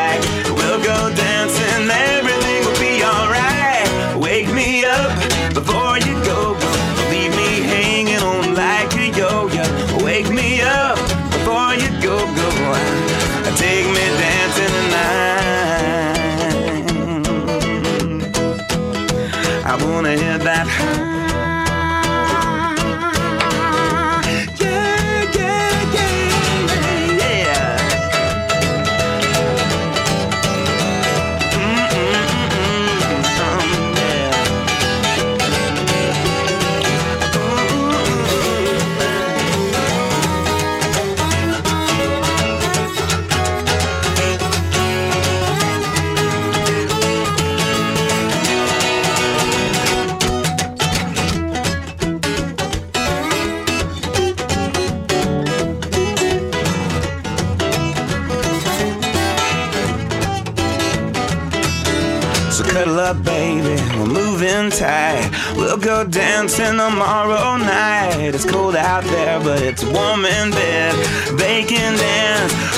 It's 68.42 68.50
cold 68.50 68.78
out 68.78 69.04
there, 69.04 69.38
but 69.42 69.62
it's 69.62 69.84
warm 69.84 70.24
in 70.24 70.52
bed. 70.52 70.96
They 71.38 71.62
can 71.66 71.98
dance 71.98 72.69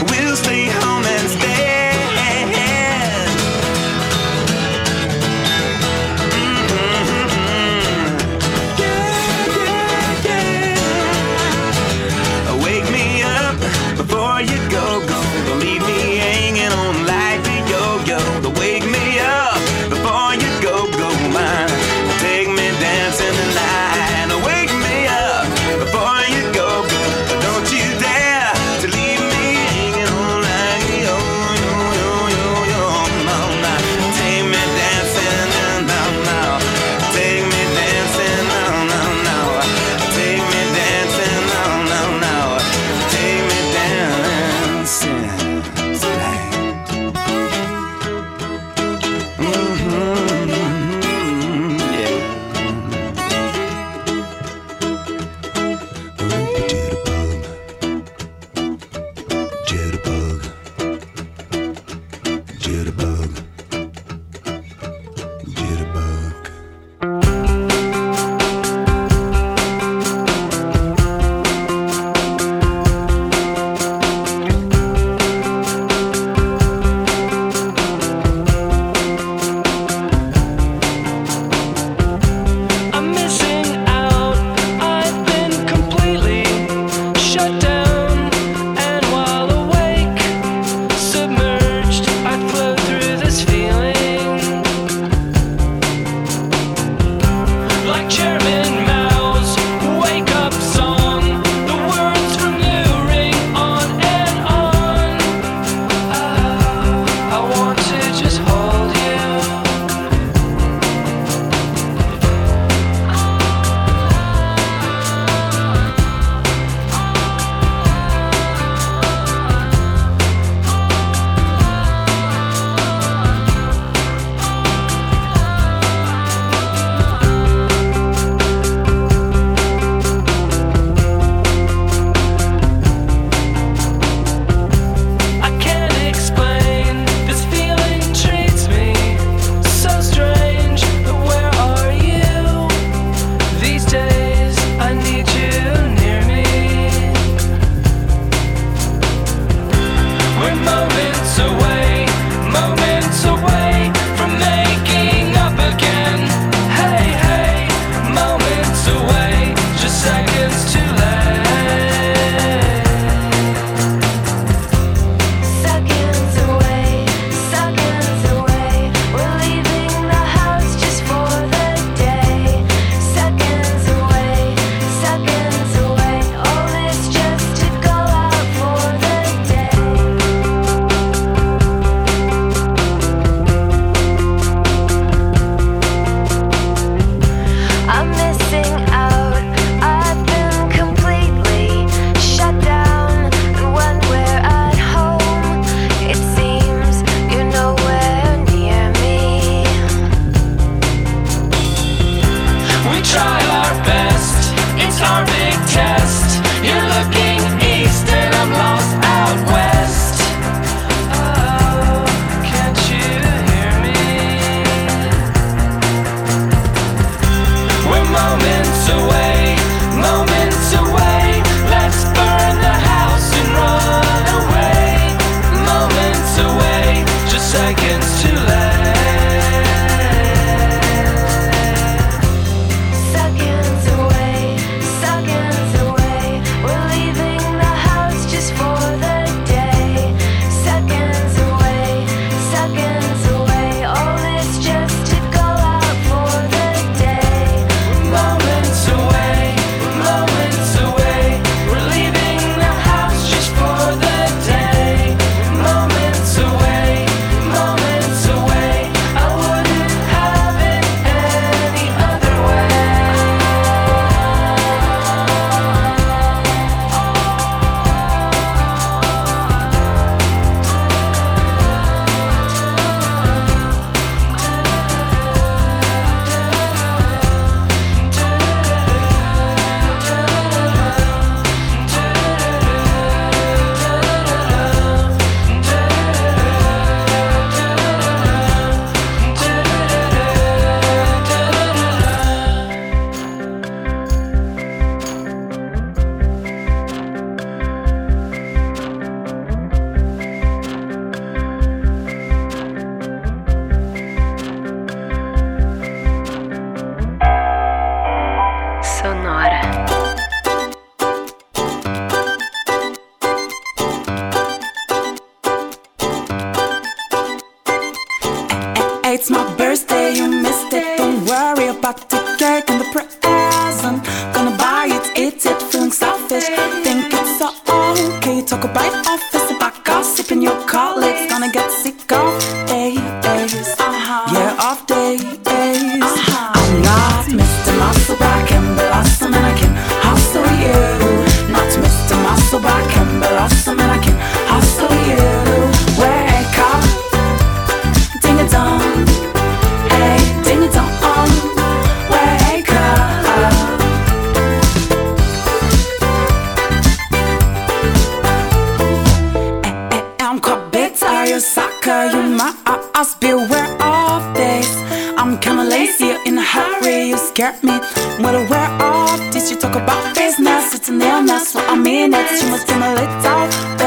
What 368.21 368.35
a 368.35 368.43
of 368.81 369.33
this, 369.33 369.51
you 369.51 369.57
talk 369.57 369.75
about 369.75 370.15
business. 370.15 370.73
It's 370.75 370.89
a 370.89 370.91
nail, 370.91 371.25
that's 371.25 371.53
what 371.53 371.67
I 371.69 371.75
mean. 371.75 372.13
It's 372.13 372.41
too 372.41 372.49
much 372.49 372.61
stimulator. 372.61 373.80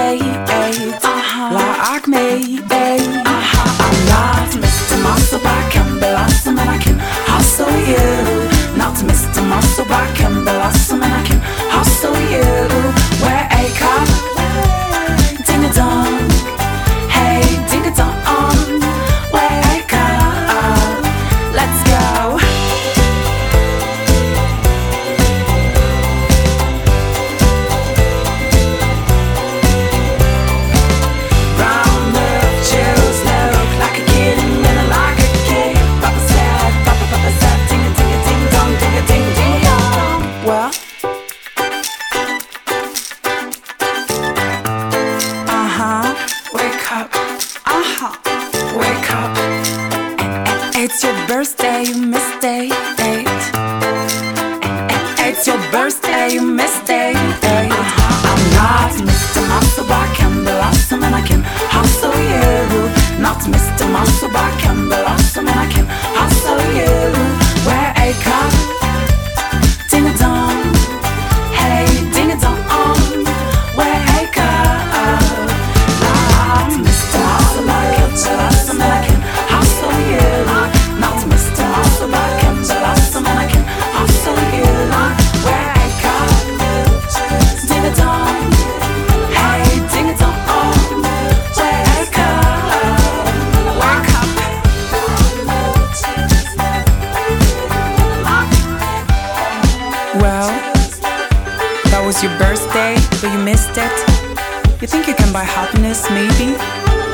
was 102.14 102.22
your 102.22 102.38
birthday, 102.38 102.94
but 103.20 103.32
you 103.32 103.38
missed 103.38 103.76
it. 103.76 104.80
You 104.80 104.86
think 104.86 105.06
you 105.08 105.14
can 105.14 105.32
buy 105.32 105.42
happiness, 105.42 106.08
maybe, 106.10 106.54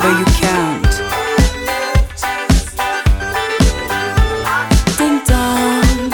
but 0.00 0.12
you 0.18 0.26
can't. 0.40 0.92
Ding 4.98 5.20
dong. 5.24 6.10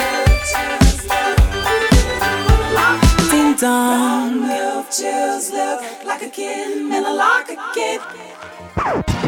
Ding 3.29 3.55
dong. 3.55 4.47
Milk 4.47 4.89
chills 4.89 5.51
look 5.51 6.05
like 6.05 6.21
a 6.21 6.29
kid, 6.29 6.81
man, 6.83 7.03
like 7.17 7.49
a 7.49 7.57
kid. 7.73 9.26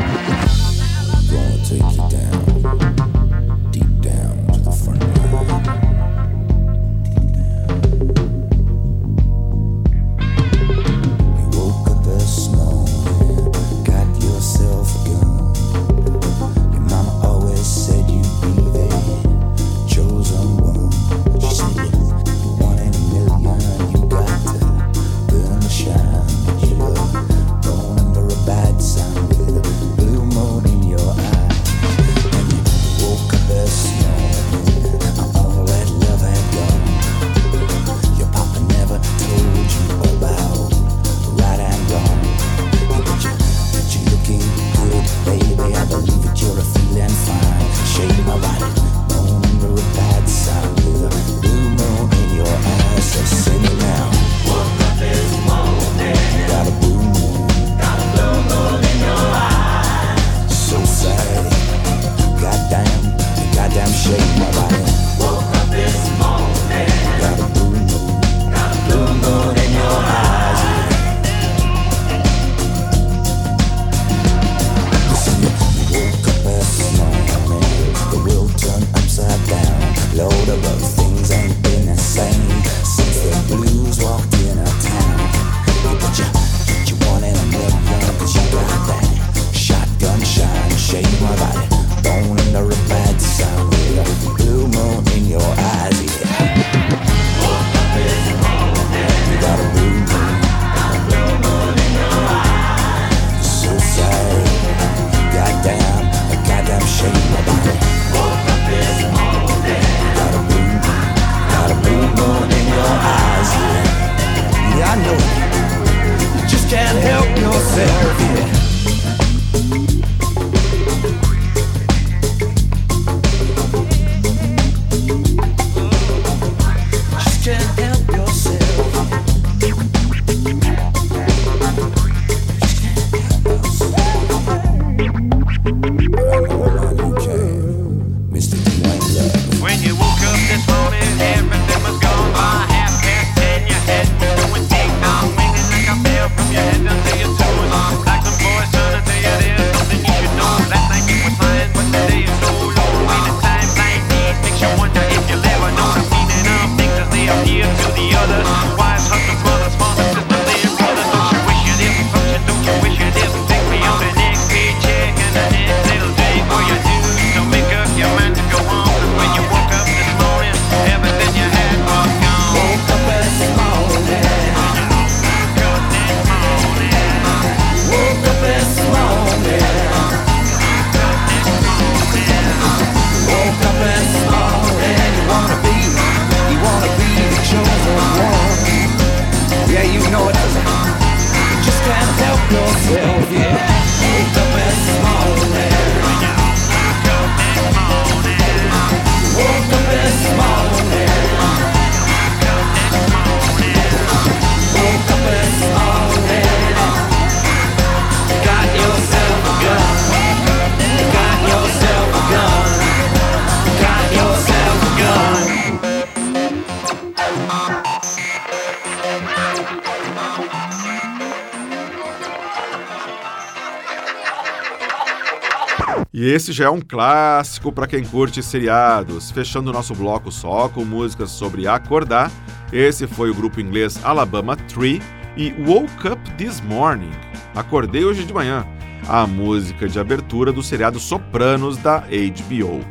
Esse 226.30 226.52
já 226.52 226.66
é 226.66 226.70
um 226.70 226.82
clássico 226.82 227.72
para 227.72 227.88
quem 227.88 228.04
curte 228.04 228.44
seriados. 228.44 229.32
Fechando 229.32 229.70
o 229.70 229.74
nosso 229.74 229.96
bloco 229.96 230.32
só 230.32 230.70
com 230.70 230.86
músicas 230.86 231.32
sobre 231.32 231.68
acordar, 231.68 232.32
esse 232.72 233.08
foi 233.08 233.32
o 233.32 233.34
grupo 233.34 233.60
inglês 233.60 234.00
Alabama 234.04 234.56
Tree 234.56 235.02
e 235.36 235.52
Woke 235.66 236.08
Up 236.08 236.32
This 236.32 236.62
Morning. 236.62 237.12
Acordei 237.56 238.06
hoje 238.06 238.24
de 238.24 238.34
manhã, 238.34 238.66
a 239.08 239.26
música 239.26 239.88
de 239.88 240.00
abertura 240.00 240.52
do 240.52 240.62
seriado 240.62 241.00
Sopranos 241.00 241.78
da 241.78 242.00
HBO. 242.00 242.86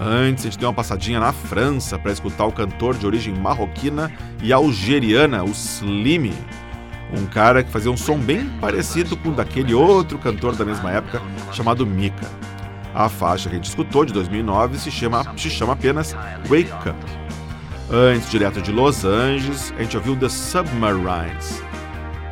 Antes, 0.00 0.44
a 0.44 0.48
gente 0.48 0.58
deu 0.58 0.68
uma 0.68 0.74
passadinha 0.74 1.20
na 1.20 1.32
França 1.32 1.98
para 1.98 2.12
escutar 2.12 2.46
o 2.46 2.52
cantor 2.52 2.96
de 2.96 3.06
origem 3.06 3.34
marroquina 3.34 4.10
e 4.42 4.52
algeriana, 4.52 5.44
o 5.44 5.50
Slimy. 5.50 6.34
Um 7.16 7.26
cara 7.26 7.62
que 7.62 7.70
fazia 7.70 7.90
um 7.90 7.96
som 7.96 8.18
bem 8.18 8.48
parecido 8.60 9.16
com 9.16 9.30
o 9.30 9.32
daquele 9.32 9.74
outro 9.74 10.18
cantor 10.18 10.54
da 10.56 10.64
mesma 10.64 10.90
época, 10.92 11.22
chamado 11.52 11.86
Mika. 11.86 12.47
A 12.98 13.08
faixa 13.08 13.48
que 13.48 13.54
a 13.54 13.58
gente 13.58 13.68
escutou, 13.68 14.04
de 14.04 14.12
2009, 14.12 14.76
se 14.76 14.90
chama, 14.90 15.24
se 15.36 15.48
chama 15.48 15.74
apenas 15.74 16.16
Wake 16.48 16.72
Up. 16.84 16.98
Antes, 17.88 18.28
direto 18.28 18.60
de 18.60 18.72
Los 18.72 19.04
Angeles, 19.04 19.72
a 19.78 19.82
gente 19.82 19.96
ouviu 19.96 20.16
The 20.16 20.28
Submarines. 20.28 21.62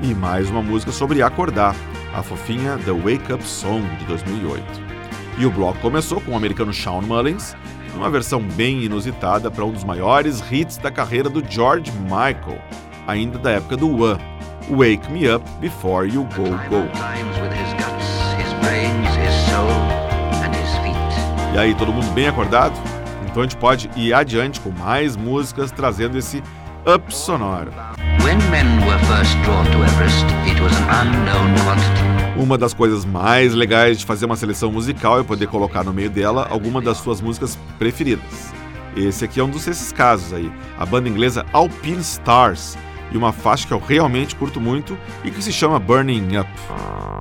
E 0.03 0.13
mais 0.13 0.51
uma 0.51 0.61
música 0.61 0.91
sobre 0.91 1.23
acordar, 1.23 1.77
a 2.13 2.21
fofinha 2.21 2.77
The 2.79 2.91
Wake 2.91 3.33
Up 3.33 3.45
Song, 3.45 3.87
de 3.97 4.07
2008. 4.07 4.65
E 5.39 5.47
o 5.47 5.53
bloco 5.53 5.79
começou 5.79 6.21
com 6.21 6.33
o 6.33 6.37
americano 6.37 6.73
Shawn 6.73 7.03
Mullins, 7.03 7.55
numa 7.95 8.11
versão 8.11 8.43
bem 8.43 8.83
inusitada 8.83 9.49
para 9.53 9.65
um 9.65 9.71
dos 9.71 9.85
maiores 9.85 10.43
hits 10.51 10.79
da 10.79 10.91
carreira 10.91 11.31
do 11.31 11.45
George 11.49 11.93
Michael, 11.93 12.61
ainda 13.07 13.39
da 13.39 13.53
época 13.53 13.77
do 13.77 14.03
One, 14.03 14.21
Wake 14.69 15.13
Me 15.13 15.33
Up 15.33 15.49
Before 15.61 16.13
You 16.13 16.25
Go 16.35 16.51
Go. 16.69 16.91
E 21.57 21.59
aí, 21.59 21.75
todo 21.75 21.91
mundo 21.91 22.13
bem 22.13 22.29
acordado? 22.29 22.75
Então 23.25 23.43
a 23.43 23.47
gente 23.47 23.57
pode 23.57 23.89
ir 23.97 24.13
adiante 24.13 24.61
com 24.61 24.71
mais 24.71 25.17
músicas 25.17 25.73
trazendo 25.73 26.19
esse 26.19 26.43
up 26.87 27.15
sonoro. 27.15 27.71
Uma 32.37 32.59
das 32.59 32.75
coisas 32.75 33.07
mais 33.07 33.55
legais 33.55 33.99
de 33.99 34.05
fazer 34.05 34.27
uma 34.27 34.37
seleção 34.37 34.71
musical 34.71 35.19
é 35.19 35.23
poder 35.23 35.47
colocar 35.47 35.83
no 35.83 35.95
meio 35.95 36.11
dela 36.11 36.47
alguma 36.51 36.83
das 36.83 36.99
suas 36.99 37.23
músicas 37.23 37.59
preferidas. 37.79 38.53
Esse 38.95 39.25
aqui 39.25 39.41
é 39.41 39.43
um 39.43 39.49
desses 39.49 39.91
casos 39.93 40.35
aí, 40.35 40.53
a 40.79 40.85
banda 40.85 41.09
inglesa 41.09 41.47
Alpine 41.55 42.03
Stars, 42.03 42.77
e 43.11 43.17
uma 43.17 43.33
faixa 43.33 43.67
que 43.67 43.73
eu 43.73 43.79
realmente 43.79 44.37
curto 44.37 44.61
muito 44.61 44.95
e 45.25 45.31
que 45.31 45.41
se 45.41 45.51
chama 45.51 45.79
Burning 45.79 46.37
Up. 46.37 47.16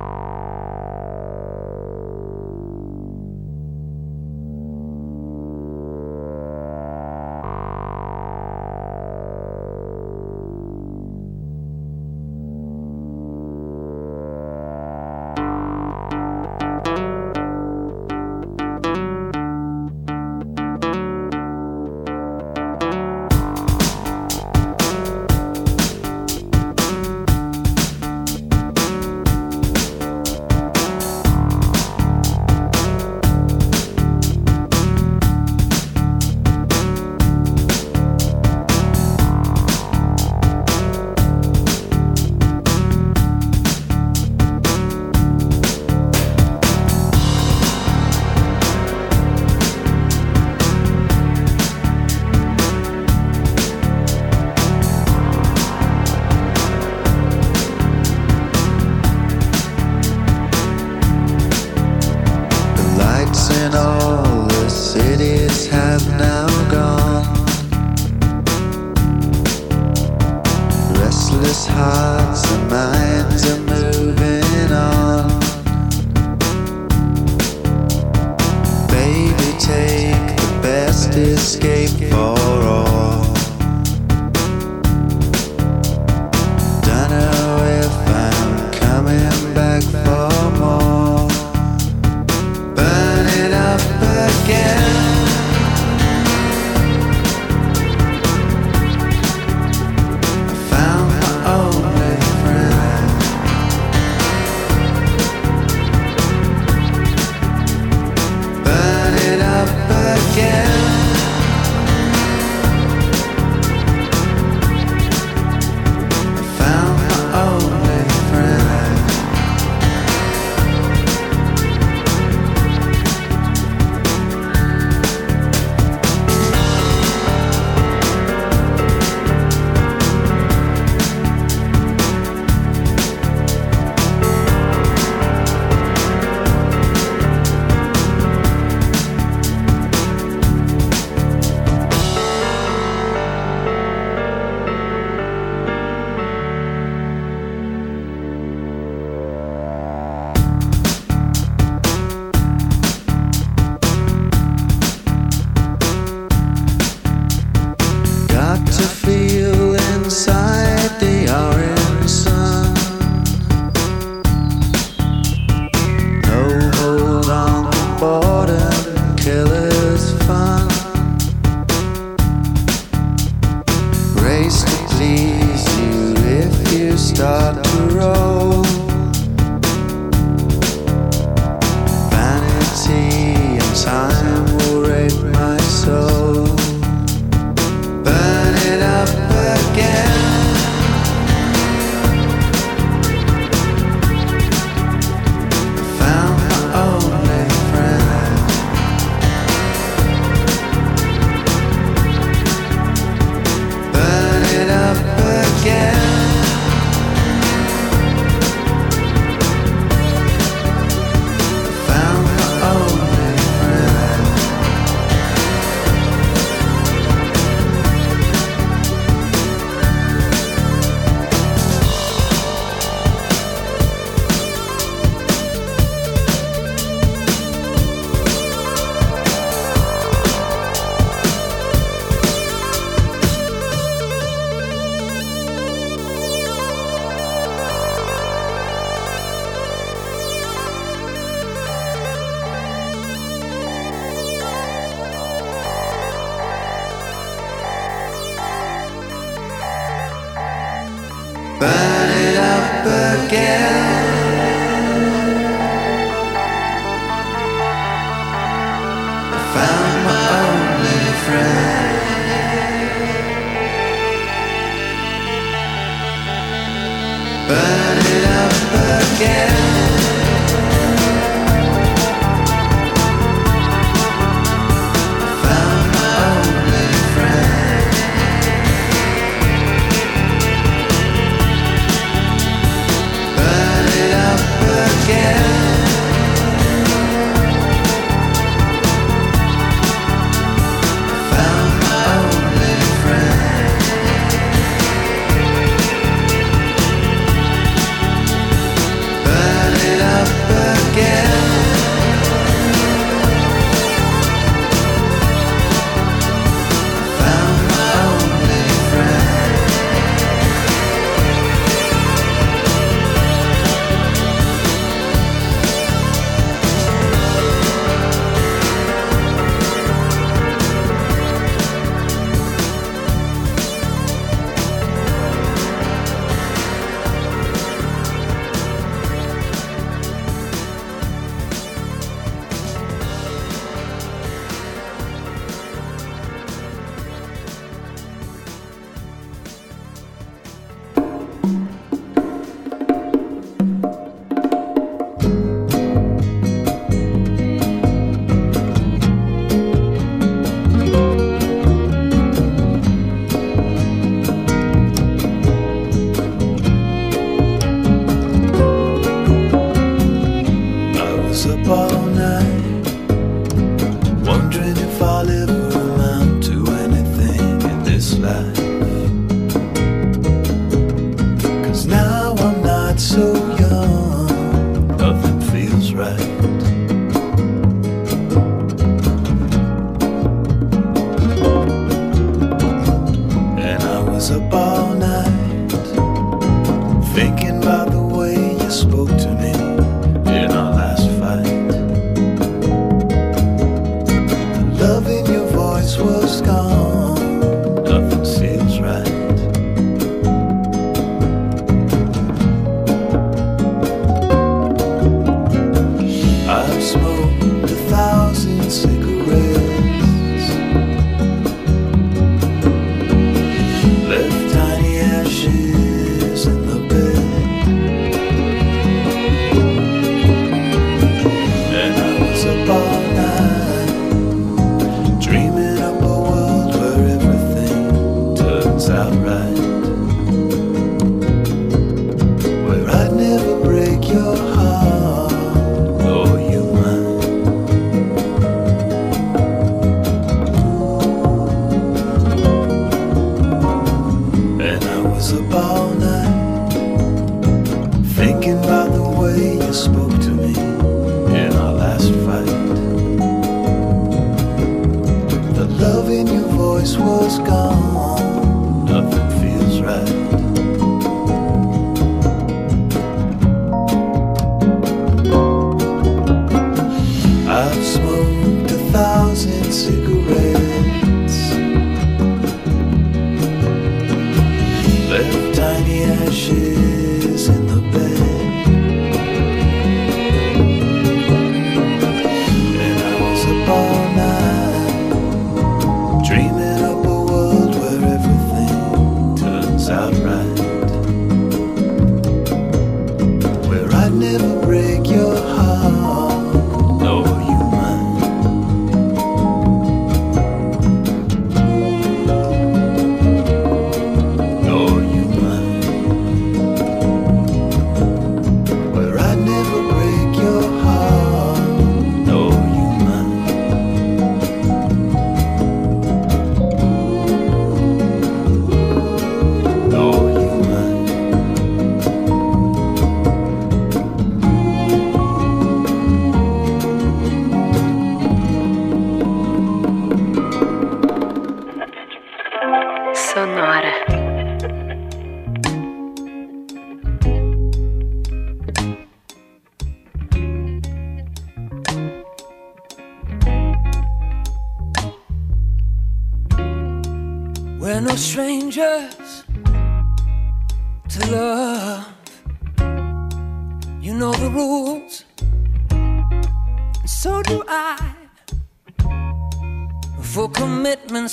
people 422.66 422.95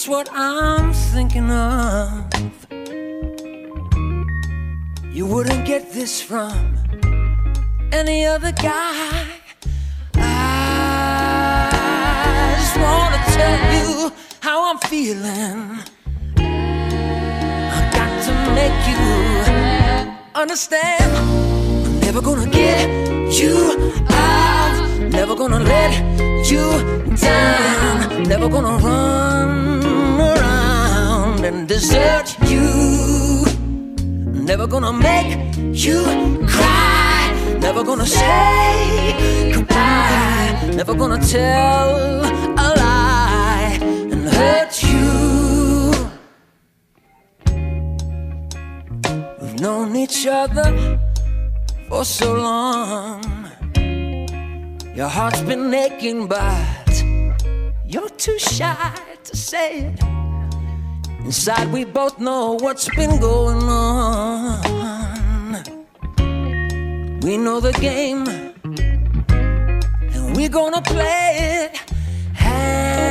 That's 0.03 0.11
what 0.11 0.27
I'm 0.33 0.91
thinking 0.91 1.49
of. 1.49 2.25
You 5.13 5.25
wouldn't 5.25 5.65
get 5.65 5.93
this 5.93 6.21
from 6.21 6.77
any 7.89 8.25
other 8.25 8.51
guy. 8.51 9.25
I 10.15 11.69
just 12.59 12.75
wanna 12.85 13.17
tell 13.37 13.59
you 13.77 14.11
how 14.41 14.69
I'm 14.69 14.79
feeling. 14.89 15.79
I 17.77 17.79
got 17.97 18.11
to 18.27 18.33
make 18.59 18.79
you 18.91 19.03
understand. 20.35 21.15
I'm 21.15 21.99
never 22.01 22.19
gonna 22.19 22.49
get 22.49 22.89
you 23.41 23.93
out. 24.09 24.75
Never 24.99 25.33
gonna 25.33 25.61
let 25.61 25.93
you 26.51 26.65
down. 27.15 28.23
Never 28.23 28.49
gonna 28.49 28.77
run 28.83 29.32
and 31.43 31.67
desert 31.67 32.37
you. 32.47 33.43
Never 34.49 34.65
gonna 34.65 34.93
make 34.93 35.55
you 35.73 36.03
cry. 36.47 37.57
Never 37.59 37.83
gonna 37.83 38.05
say 38.05 39.51
goodbye. 39.53 40.71
Never 40.75 40.93
gonna 40.93 41.19
tell 41.19 42.23
a 42.65 42.67
lie 42.83 43.77
and 43.81 44.23
hurt 44.29 44.83
you. 44.83 45.91
We've 49.41 49.59
known 49.59 49.95
each 49.97 50.25
other 50.25 50.99
for 51.89 52.05
so 52.05 52.33
long. 52.35 53.21
Your 54.95 55.09
heart's 55.09 55.41
been 55.41 55.73
aching, 55.73 56.27
but 56.27 56.93
you're 57.85 58.09
too 58.09 58.39
shy 58.39 58.93
to 59.23 59.35
say 59.35 59.79
it. 59.87 60.12
Inside, 61.25 61.71
we 61.71 61.85
both 61.85 62.19
know 62.19 62.57
what's 62.59 62.89
been 62.95 63.17
going 63.19 63.63
on. 63.63 64.61
We 67.21 67.37
know 67.37 67.61
the 67.61 67.71
game, 67.79 68.27
and 70.13 70.35
we're 70.35 70.49
gonna 70.49 70.81
play 70.81 71.37
it. 71.61 71.79
And 72.35 73.05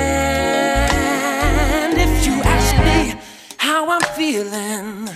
if 1.96 2.26
you 2.26 2.42
ask 2.44 2.76
me 2.84 3.14
how 3.56 3.90
I'm 3.90 4.02
feeling, 4.14 5.08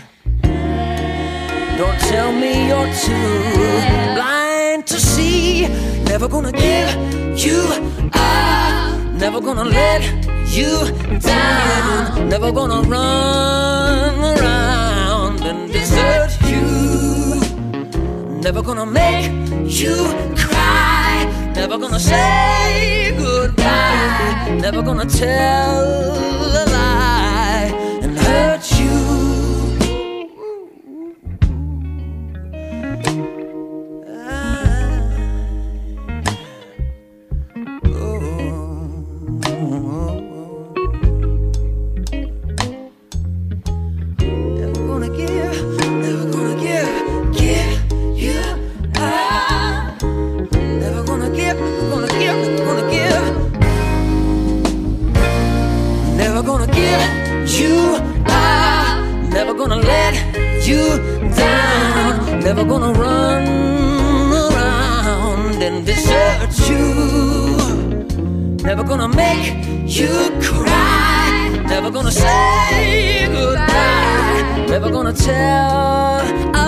don't 1.76 2.00
tell 2.10 2.32
me 2.32 2.68
you're 2.68 2.92
too 3.04 4.14
blind 4.14 4.86
to 4.86 4.98
see. 4.98 5.68
Never 6.04 6.28
gonna 6.28 6.52
give 6.52 6.96
you 7.38 7.60
up, 8.14 8.98
never 9.12 9.40
gonna 9.42 9.64
let 9.64 10.02
you 10.48 10.90
down, 11.20 12.28
never 12.28 12.52
gonna 12.52 12.82
run 12.88 14.38
around 14.38 15.40
and 15.42 15.72
desert 15.72 16.32
you. 16.50 17.40
Never 18.40 18.62
gonna 18.62 18.86
make 18.86 19.30
you 19.66 19.96
cry. 20.36 21.24
Never 21.54 21.78
gonna 21.78 21.98
say 21.98 23.14
goodbye. 23.18 24.58
Never 24.60 24.82
gonna 24.82 25.06
tell 25.06 25.82
a 26.62 26.64
lie 26.66 27.72
and 28.02 28.18
hurt 28.18 28.70
you. 28.78 29.05
Never 62.46 62.64
gonna 62.64 62.92
run 62.92 63.44
around 64.32 65.60
and 65.60 65.84
desert 65.84 66.52
you. 66.70 66.84
Never 68.62 68.84
gonna 68.84 69.08
make 69.08 69.66
you 69.84 70.30
cry. 70.40 71.48
Never 71.66 71.90
gonna 71.90 72.12
say 72.12 73.26
goodbye. 73.32 74.66
Never 74.68 74.90
gonna 74.90 75.12
tell 75.12 76.65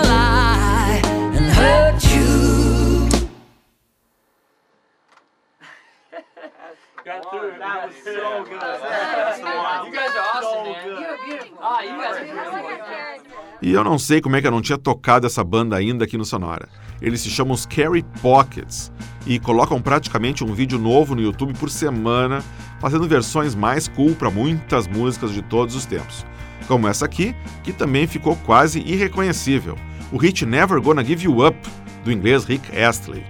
E 13.61 13.73
eu 13.73 13.83
não 13.83 13.99
sei 13.99 14.21
como 14.21 14.35
é 14.35 14.41
que 14.41 14.47
eu 14.47 14.51
não 14.51 14.61
tinha 14.61 14.77
tocado 14.77 15.27
essa 15.27 15.43
banda 15.43 15.75
ainda 15.75 16.05
aqui 16.05 16.17
no 16.17 16.23
Sonora. 16.23 16.69
Eles 17.01 17.21
se 17.21 17.29
chamam 17.29 17.55
Scary 17.55 18.03
Pockets 18.21 18.91
e 19.25 19.39
colocam 19.39 19.81
praticamente 19.81 20.43
um 20.43 20.53
vídeo 20.53 20.79
novo 20.79 21.15
no 21.15 21.21
YouTube 21.21 21.53
por 21.53 21.69
semana, 21.69 22.43
fazendo 22.79 23.07
versões 23.07 23.55
mais 23.55 23.87
cool 23.87 24.15
para 24.15 24.29
muitas 24.29 24.87
músicas 24.87 25.33
de 25.33 25.41
todos 25.41 25.75
os 25.75 25.85
tempos. 25.85 26.25
Como 26.67 26.87
essa 26.87 27.05
aqui, 27.05 27.35
que 27.63 27.73
também 27.73 28.07
ficou 28.07 28.35
quase 28.45 28.79
irreconhecível, 28.79 29.77
o 30.11 30.17
hit 30.17 30.45
Never 30.45 30.81
Gonna 30.81 31.03
Give 31.03 31.25
You 31.25 31.45
Up, 31.45 31.57
do 32.03 32.11
inglês 32.11 32.45
Rick 32.45 32.77
Astley. 32.77 33.23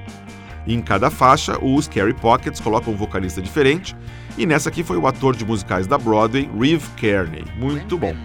Em 0.68 0.82
cada 0.82 1.10
faixa, 1.10 1.58
os 1.62 1.86
Scary 1.86 2.14
Pockets 2.14 2.60
colocam 2.60 2.94
um 2.94 2.98
vocalista 2.98 3.42
diferente, 3.42 3.96
e 4.38 4.46
nessa 4.46 4.70
aqui 4.70 4.84
foi 4.84 4.98
o 4.98 5.08
ator 5.08 5.36
de 5.36 5.46
musicais 5.46 5.88
da 5.88 5.98
Broadway, 5.98 6.50
Reeve 6.58 6.88
Kearney. 6.96 7.46
Muito 7.58 7.98
bom. 7.98 8.16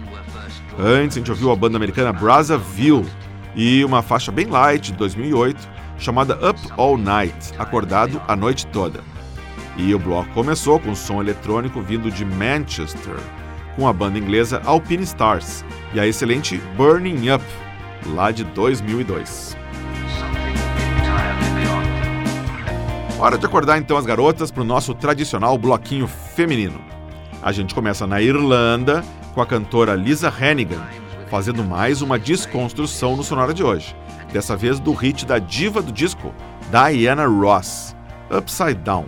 Antes, 0.77 1.17
a 1.17 1.19
gente 1.19 1.31
ouviu 1.31 1.51
a 1.51 1.55
banda 1.55 1.77
americana 1.77 2.11
Brazzaville 2.11 3.05
e 3.55 3.83
uma 3.85 4.01
faixa 4.01 4.31
bem 4.31 4.47
light 4.47 4.91
de 4.91 4.97
2008 4.97 5.75
chamada 5.97 6.35
Up 6.47 6.59
All 6.77 6.97
Night, 6.97 7.53
acordado 7.57 8.21
a 8.27 8.35
noite 8.35 8.67
toda. 8.67 9.01
E 9.77 9.93
o 9.93 9.99
bloco 9.99 10.29
começou 10.33 10.79
com 10.79 10.95
som 10.95 11.21
eletrônico 11.21 11.81
vindo 11.81 12.11
de 12.11 12.25
Manchester, 12.25 13.15
com 13.75 13.87
a 13.87 13.93
banda 13.93 14.17
inglesa 14.17 14.61
Alpine 14.65 15.03
Stars 15.03 15.65
e 15.93 15.99
a 15.99 16.07
excelente 16.07 16.57
Burning 16.77 17.29
Up, 17.31 17.43
lá 18.07 18.31
de 18.31 18.43
2002. 18.43 19.64
Hora 23.25 23.39
de 23.39 23.45
acordar 23.47 23.79
então 23.79 23.97
as 23.97 24.05
garotas 24.05 24.51
para 24.51 24.61
o 24.61 24.63
nosso 24.63 24.93
tradicional 24.93 25.57
bloquinho 25.57 26.05
feminino. 26.05 26.79
A 27.41 27.51
gente 27.51 27.73
começa 27.73 28.05
na 28.05 28.21
Irlanda 28.21 29.03
com 29.33 29.41
a 29.41 29.47
cantora 29.47 29.95
Lisa 29.95 30.29
Hannigan, 30.29 30.83
fazendo 31.27 31.63
mais 31.63 32.03
uma 32.03 32.19
desconstrução 32.19 33.15
no 33.15 33.23
Sonora 33.23 33.51
de 33.51 33.63
hoje. 33.63 33.95
Dessa 34.31 34.55
vez 34.55 34.79
do 34.79 34.93
hit 34.93 35.25
da 35.25 35.39
diva 35.39 35.81
do 35.81 35.91
disco, 35.91 36.31
Diana 36.69 37.25
Ross, 37.25 37.95
Upside 38.29 38.75
Down. 38.75 39.07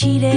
That 0.00 0.29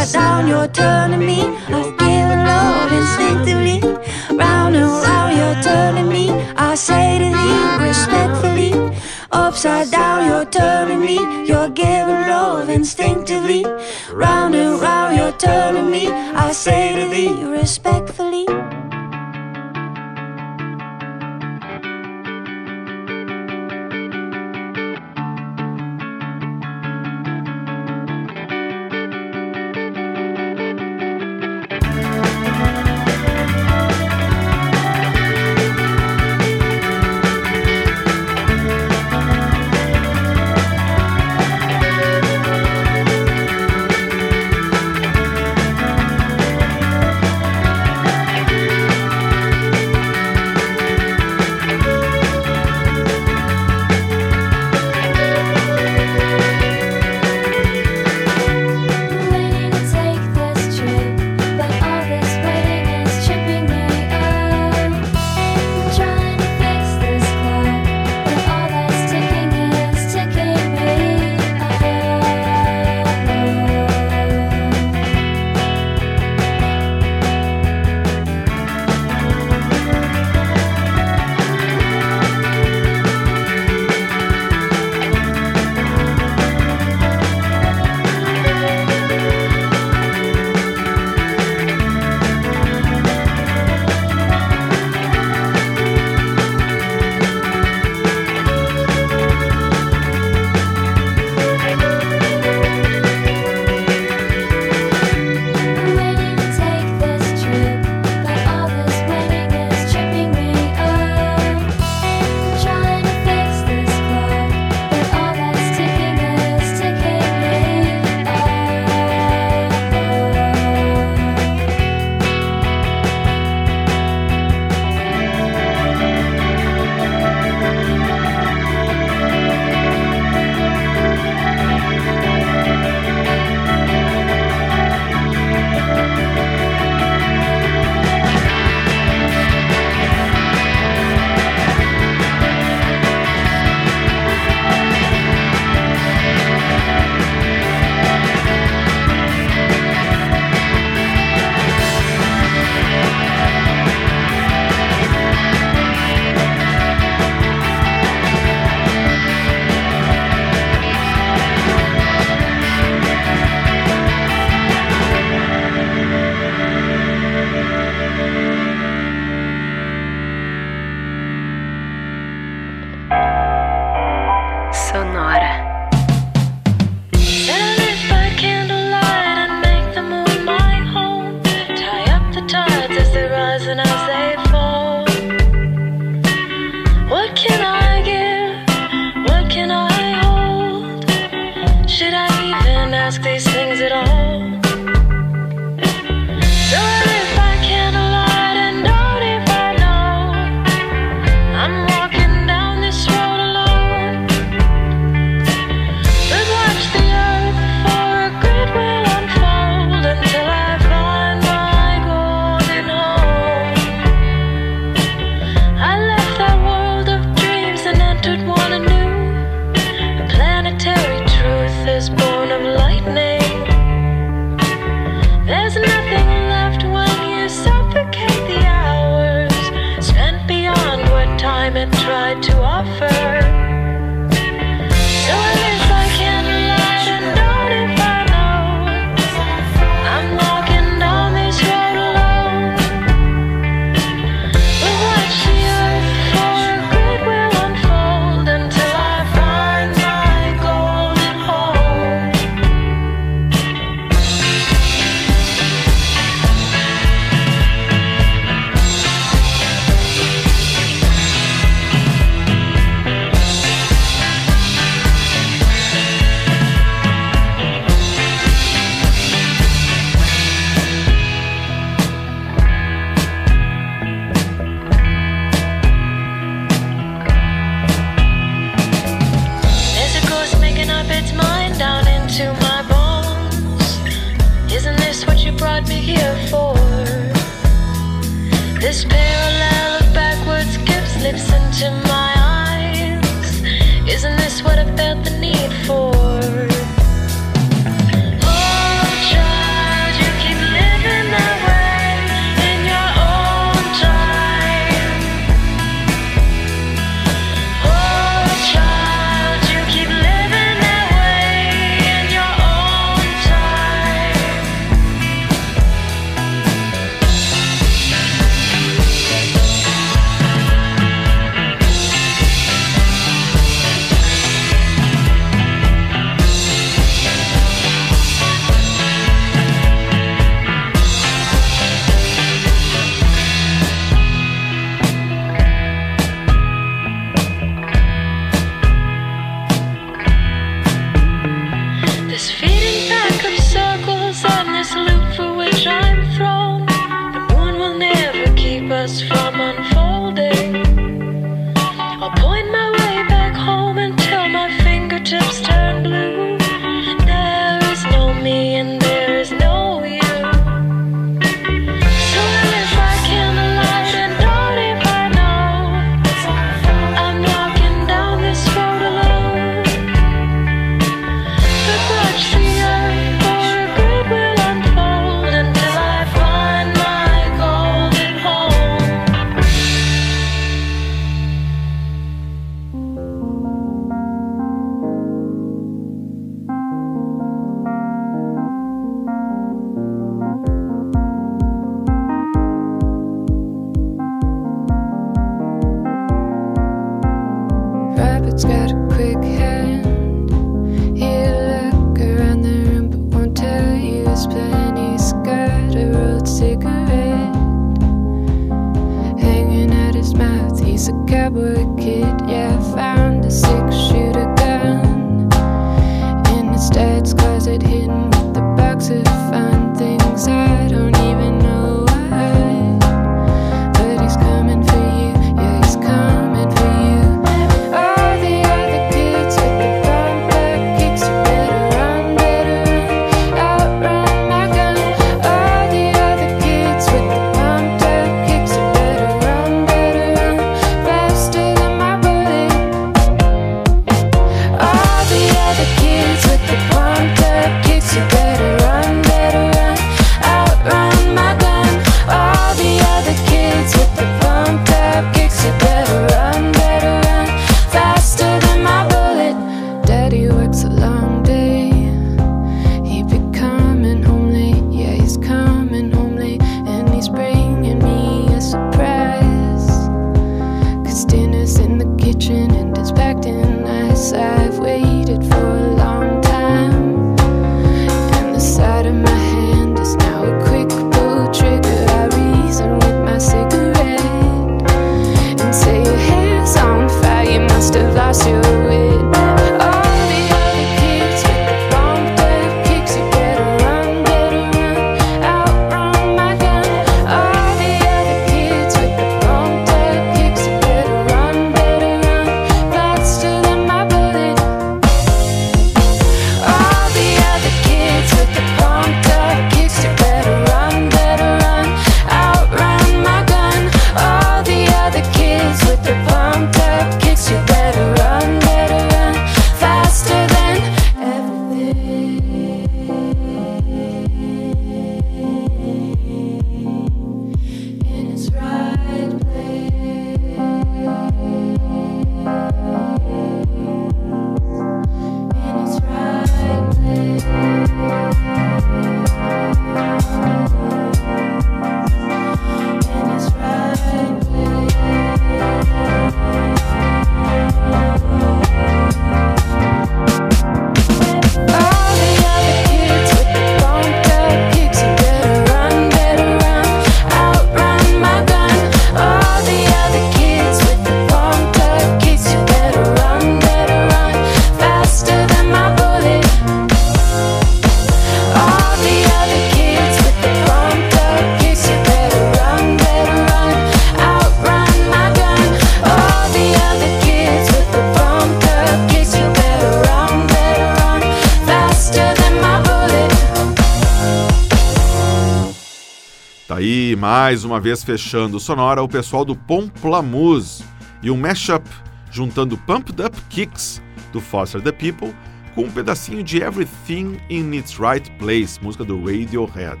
mais 587.22 587.62
uma 587.62 587.78
vez 587.78 588.02
fechando 588.02 588.56
o 588.56 588.60
Sonora, 588.60 589.00
o 589.00 589.06
pessoal 589.06 589.44
do 589.44 589.54
Pomplamoose 589.54 590.82
e 591.22 591.30
um 591.30 591.36
mashup 591.36 591.88
juntando 592.32 592.76
Pumped 592.76 593.22
Up 593.22 593.40
Kicks 593.42 594.02
do 594.32 594.40
Foster 594.40 594.82
the 594.82 594.90
People 594.90 595.32
com 595.72 595.82
um 595.82 595.90
pedacinho 595.92 596.42
de 596.42 596.60
Everything 596.60 597.38
in 597.48 597.76
Its 597.76 597.96
Right 597.96 598.28
Place, 598.40 598.82
música 598.82 599.04
do 599.04 599.20
Radiohead, 599.20 600.00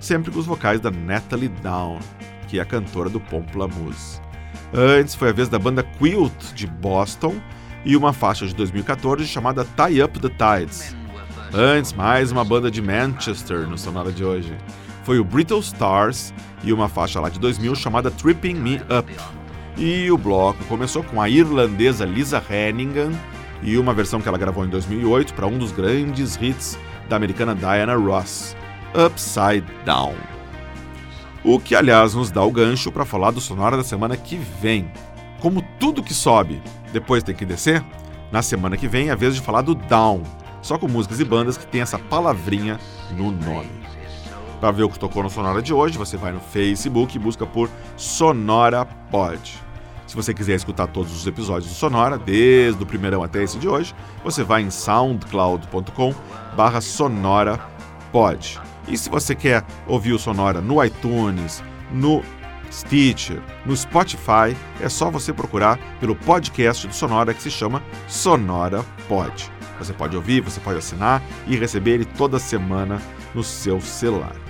sempre 0.00 0.30
com 0.30 0.38
os 0.38 0.44
vocais 0.44 0.80
da 0.80 0.90
Natalie 0.90 1.48
Down, 1.48 1.98
que 2.46 2.58
é 2.58 2.62
a 2.62 2.66
cantora 2.66 3.08
do 3.08 3.20
Pomplamoose. 3.20 4.20
Antes 4.74 5.14
foi 5.14 5.30
a 5.30 5.32
vez 5.32 5.48
da 5.48 5.58
banda 5.58 5.82
Quilt 5.82 6.52
de 6.52 6.66
Boston 6.66 7.36
e 7.86 7.96
uma 7.96 8.12
faixa 8.12 8.46
de 8.46 8.54
2014 8.54 9.26
chamada 9.26 9.64
Tie 9.64 10.02
Up 10.02 10.20
the 10.20 10.28
Tides. 10.28 10.94
Antes, 11.54 11.94
mais 11.94 12.30
uma 12.30 12.44
banda 12.44 12.70
de 12.70 12.82
Manchester 12.82 13.66
no 13.66 13.78
Sonora 13.78 14.12
de 14.12 14.22
hoje. 14.22 14.54
Foi 15.10 15.18
o 15.18 15.24
Brittle 15.24 15.58
Stars 15.58 16.32
e 16.62 16.72
uma 16.72 16.88
faixa 16.88 17.18
lá 17.18 17.28
de 17.28 17.40
2000 17.40 17.74
chamada 17.74 18.12
Tripping 18.12 18.54
Me 18.54 18.76
Up. 18.96 19.12
E 19.76 20.08
o 20.08 20.16
bloco 20.16 20.64
começou 20.66 21.02
com 21.02 21.20
a 21.20 21.28
irlandesa 21.28 22.04
Lisa 22.04 22.40
Hennigan 22.48 23.10
e 23.60 23.76
uma 23.76 23.92
versão 23.92 24.20
que 24.20 24.28
ela 24.28 24.38
gravou 24.38 24.64
em 24.64 24.68
2008 24.68 25.34
para 25.34 25.48
um 25.48 25.58
dos 25.58 25.72
grandes 25.72 26.38
hits 26.40 26.78
da 27.08 27.16
americana 27.16 27.56
Diana 27.56 27.96
Ross, 27.96 28.56
Upside 28.94 29.66
Down. 29.84 30.14
O 31.42 31.58
que, 31.58 31.74
aliás, 31.74 32.14
nos 32.14 32.30
dá 32.30 32.44
o 32.44 32.52
gancho 32.52 32.92
para 32.92 33.04
falar 33.04 33.32
do 33.32 33.40
Sonora 33.40 33.76
da 33.76 33.82
semana 33.82 34.16
que 34.16 34.36
vem. 34.62 34.92
Como 35.40 35.60
tudo 35.80 36.04
que 36.04 36.14
sobe 36.14 36.62
depois 36.92 37.24
tem 37.24 37.34
que 37.34 37.44
descer, 37.44 37.84
na 38.30 38.42
semana 38.42 38.76
que 38.76 38.86
vem 38.86 39.08
é 39.08 39.10
a 39.10 39.16
vez 39.16 39.34
de 39.34 39.40
falar 39.40 39.62
do 39.62 39.74
Down, 39.74 40.22
só 40.62 40.78
com 40.78 40.86
músicas 40.86 41.18
e 41.18 41.24
bandas 41.24 41.58
que 41.58 41.66
tem 41.66 41.80
essa 41.80 41.98
palavrinha 41.98 42.78
no 43.16 43.32
nome. 43.32 43.79
Para 44.60 44.72
ver 44.72 44.82
o 44.82 44.90
que 44.90 44.98
tocou 44.98 45.22
no 45.22 45.30
Sonora 45.30 45.62
de 45.62 45.72
hoje, 45.72 45.96
você 45.96 46.18
vai 46.18 46.32
no 46.32 46.40
Facebook 46.40 47.16
e 47.16 47.18
busca 47.18 47.46
por 47.46 47.70
Sonora 47.96 48.84
Pod. 48.84 49.40
Se 50.06 50.14
você 50.14 50.34
quiser 50.34 50.54
escutar 50.54 50.86
todos 50.88 51.16
os 51.16 51.26
episódios 51.26 51.72
do 51.72 51.74
Sonora, 51.74 52.18
desde 52.18 52.82
o 52.82 52.86
primeirão 52.86 53.22
até 53.22 53.42
esse 53.42 53.58
de 53.58 53.66
hoje, 53.66 53.94
você 54.22 54.44
vai 54.44 54.60
em 54.60 54.70
soundcloud.com 54.70 56.14
barra 56.54 56.82
Sonora 56.82 57.58
Pod. 58.12 58.60
E 58.86 58.98
se 58.98 59.08
você 59.08 59.34
quer 59.34 59.64
ouvir 59.86 60.12
o 60.12 60.18
Sonora 60.18 60.60
no 60.60 60.84
iTunes, 60.84 61.64
no 61.90 62.22
Stitcher, 62.70 63.40
no 63.64 63.74
Spotify, 63.74 64.54
é 64.78 64.90
só 64.90 65.10
você 65.10 65.32
procurar 65.32 65.78
pelo 65.98 66.14
podcast 66.14 66.86
do 66.86 66.94
Sonora 66.94 67.32
que 67.32 67.42
se 67.42 67.50
chama 67.50 67.82
Sonora 68.06 68.84
Pod. 69.08 69.50
Você 69.78 69.94
pode 69.94 70.14
ouvir, 70.14 70.42
você 70.42 70.60
pode 70.60 70.78
assinar 70.78 71.22
e 71.46 71.56
receber 71.56 71.92
ele 71.92 72.04
toda 72.04 72.38
semana 72.38 73.00
no 73.34 73.42
seu 73.42 73.80
celular. 73.80 74.49